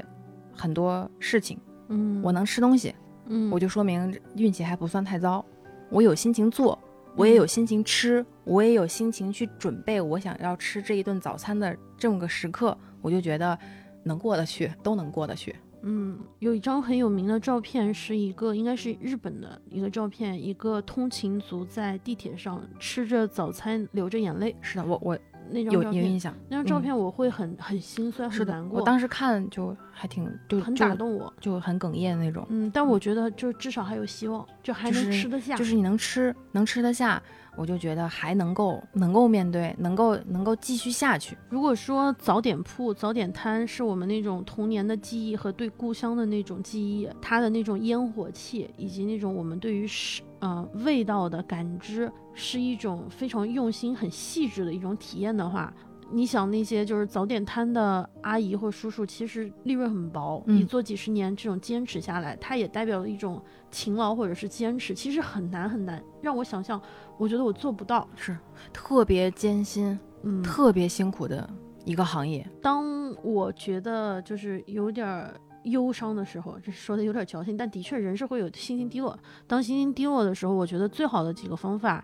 [0.56, 2.94] 很多事情，嗯，我能吃东西，
[3.26, 5.44] 嗯，我就说明运气还不算太糟，
[5.90, 6.78] 我有心情做。
[7.14, 13.58] 我也有心情吃，我也有心情去准备我想要吃这一顿早餐的这么个时刻，我就觉得
[14.04, 15.56] 能过得去，都能过得去。
[15.84, 24.56] 嗯，有一张很有名的照片，是一个应该是日本的一个照片，一个通勤族在地铁上吃着早餐，流着眼泪。
[24.62, 25.18] 是的，我我。
[25.54, 28.80] 那张有有印象，那张照片我会很很心酸，很难过。
[28.80, 32.46] 我当时看就还挺就很打动我，就很哽咽那种。
[32.50, 37.22] 嗯，但我觉得就至少还有希望，就还能吃得下，就是你能吃能吃得下，
[37.56, 41.38] 我就觉得还能够能够面对，能够能够继续下去。
[41.50, 52.12] 如果说早点铺、早点摊是我们那种童年的记忆和对故乡的那种记忆，它的那种烟火气以及那种我们对于食呃味道的感知。
[52.34, 55.72] 是一种非常用心、很细致的一种体验的话，
[56.14, 60.42] 你想那些就是早点摊的阿姨或叔叔，其实利润很薄。
[60.48, 66.02] 你做几十年这种坚持下来，它也代表了一种勤劳或者是坚持，其实很难很难。
[66.22, 66.82] 让我想象，
[67.22, 68.36] 我觉得我做不到，是
[68.74, 71.48] 特别艰辛，嗯，特别辛苦的
[71.86, 72.44] 一个行业。
[72.64, 75.32] 当我觉得就是有点。
[75.66, 79.16] 忧伤的时候，这说的有点矫情，但的确人是会有心情低落。
[79.46, 82.04] 当心情低落的时候，我觉得最好的几个方法，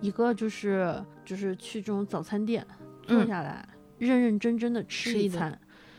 [0.00, 2.66] 一个就是就是去这种早餐店
[3.04, 3.64] 坐下来，
[3.98, 5.52] 认认真真的吃一餐；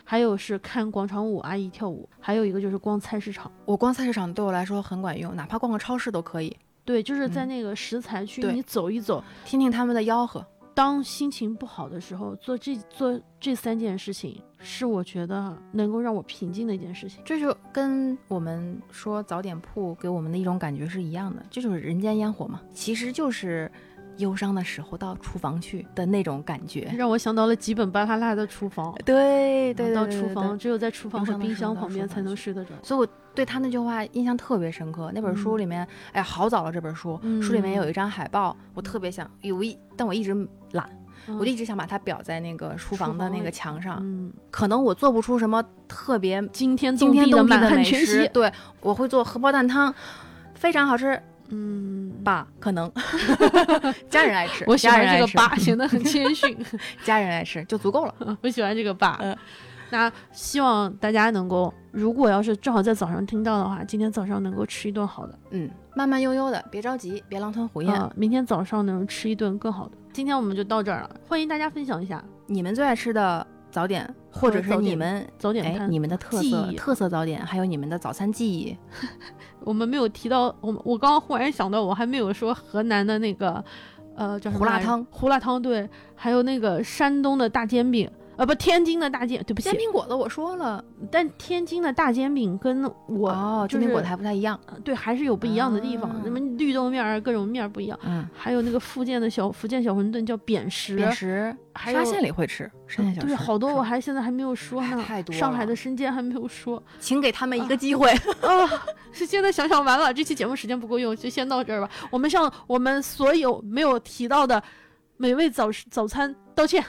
[0.04, 3.50] 还有是看广场舞阿姨跳舞；还有一个就是逛菜市场。
[3.64, 6.54] 我逛菜市场对我来说很管用，哪怕逛个超市都可以。
[6.88, 10.44] 对，就是在那个食材区你走一走，听听他们的吆喝。
[10.74, 17.22] 当心情不好的时候，做这做这三件事情，是我觉得能够让我平静的一件事情。
[17.26, 22.62] 这就跟我们说早点铺给我们的一种感觉是一样的，这就是人间烟火嘛。
[22.74, 23.70] 其实就是
[24.18, 28.94] 忧伤的时候到厨房去的那种感觉，让我想到了几本巴哈拉的厨房。
[29.06, 32.72] 对对，到厨房只有在厨房和冰箱旁边才能睡得着。
[32.82, 35.12] 所以我对他那句话印象特别深刻。
[35.14, 40.48] 那本书里面，哎呀，好早了这本书，书里面有一张海报，我特别想有一，但我一直。
[40.72, 40.86] 懒，
[41.28, 44.00] 我就一直想把它裱在那个厨房的那个墙上。
[44.02, 48.52] 嗯，可能我做不出什么特别惊天惊天动地的美食，对，
[48.82, 49.96] 我会做荷包蛋汤，
[50.56, 51.18] 非常好吃。
[51.50, 52.92] 嗯，吧，可能
[54.10, 56.58] 家人爱吃，我喜欢这个吧，显得很谦逊。
[57.04, 59.20] 家人爱吃就足够了， 我喜欢这个吧。
[59.90, 65.40] 那希望大家能够，如果要是正好在早上听到的话，今天早上能够吃一顿好的。
[65.52, 68.12] 嗯，慢慢悠悠的，别着急，别狼吞虎咽。
[68.14, 69.92] 明天早上能吃一顿更好的。
[70.12, 78.76] 今天我们就到这儿了，欢迎大家分享一下你们最爱吃的早点，或者是你们早点你们的特色特色早点，还有你们的早餐记忆。
[79.64, 83.64] 我们没有提到，我我刚刚忽然想到，我还没有说河南的那个，
[84.16, 84.60] 呃，叫什么？
[84.60, 85.06] 胡辣汤。
[85.12, 88.10] 胡辣汤对，还有那个山东的大煎饼。
[88.38, 108.12] 呃不，天津的大煎，对不起，煎饼果子我说了，但天津的大煎饼跟我哦，煎饼果子还不太一样，对，还是有不一样的地方，什么绿豆面儿，各种面儿不一样，嗯，还有那个福建的小福建小馄饨叫扁食，扁食，沙县里会吃，沙县小吃，对，好多我还现在还没有说呢，太多，上海的生煎还没有说，请给他们一个机会。
[108.42, 108.70] 啊！
[109.12, 111.90] 是现在想想完了，这期节目时间不够用，就先到这儿吧。
[112.12, 114.62] 我们向我们所有没有提到的
[115.16, 116.84] 美味早早餐道歉。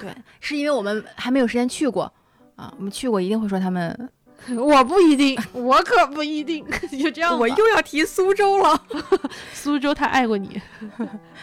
[0.00, 2.12] 对，是因为我们还没有时间去过
[2.56, 4.10] 啊，我们去过一定会说他们。
[4.58, 6.66] 我不一定， 我可不一定，
[7.00, 7.38] 就这样。
[7.38, 8.82] 我又要提苏州了，
[9.54, 10.60] 苏州他爱过你，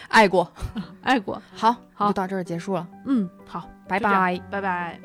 [0.08, 0.52] 爱过，
[1.00, 1.40] 爱过。
[1.54, 2.86] 好，好，就到这儿结束了。
[3.06, 5.00] 嗯，好，拜拜，拜拜。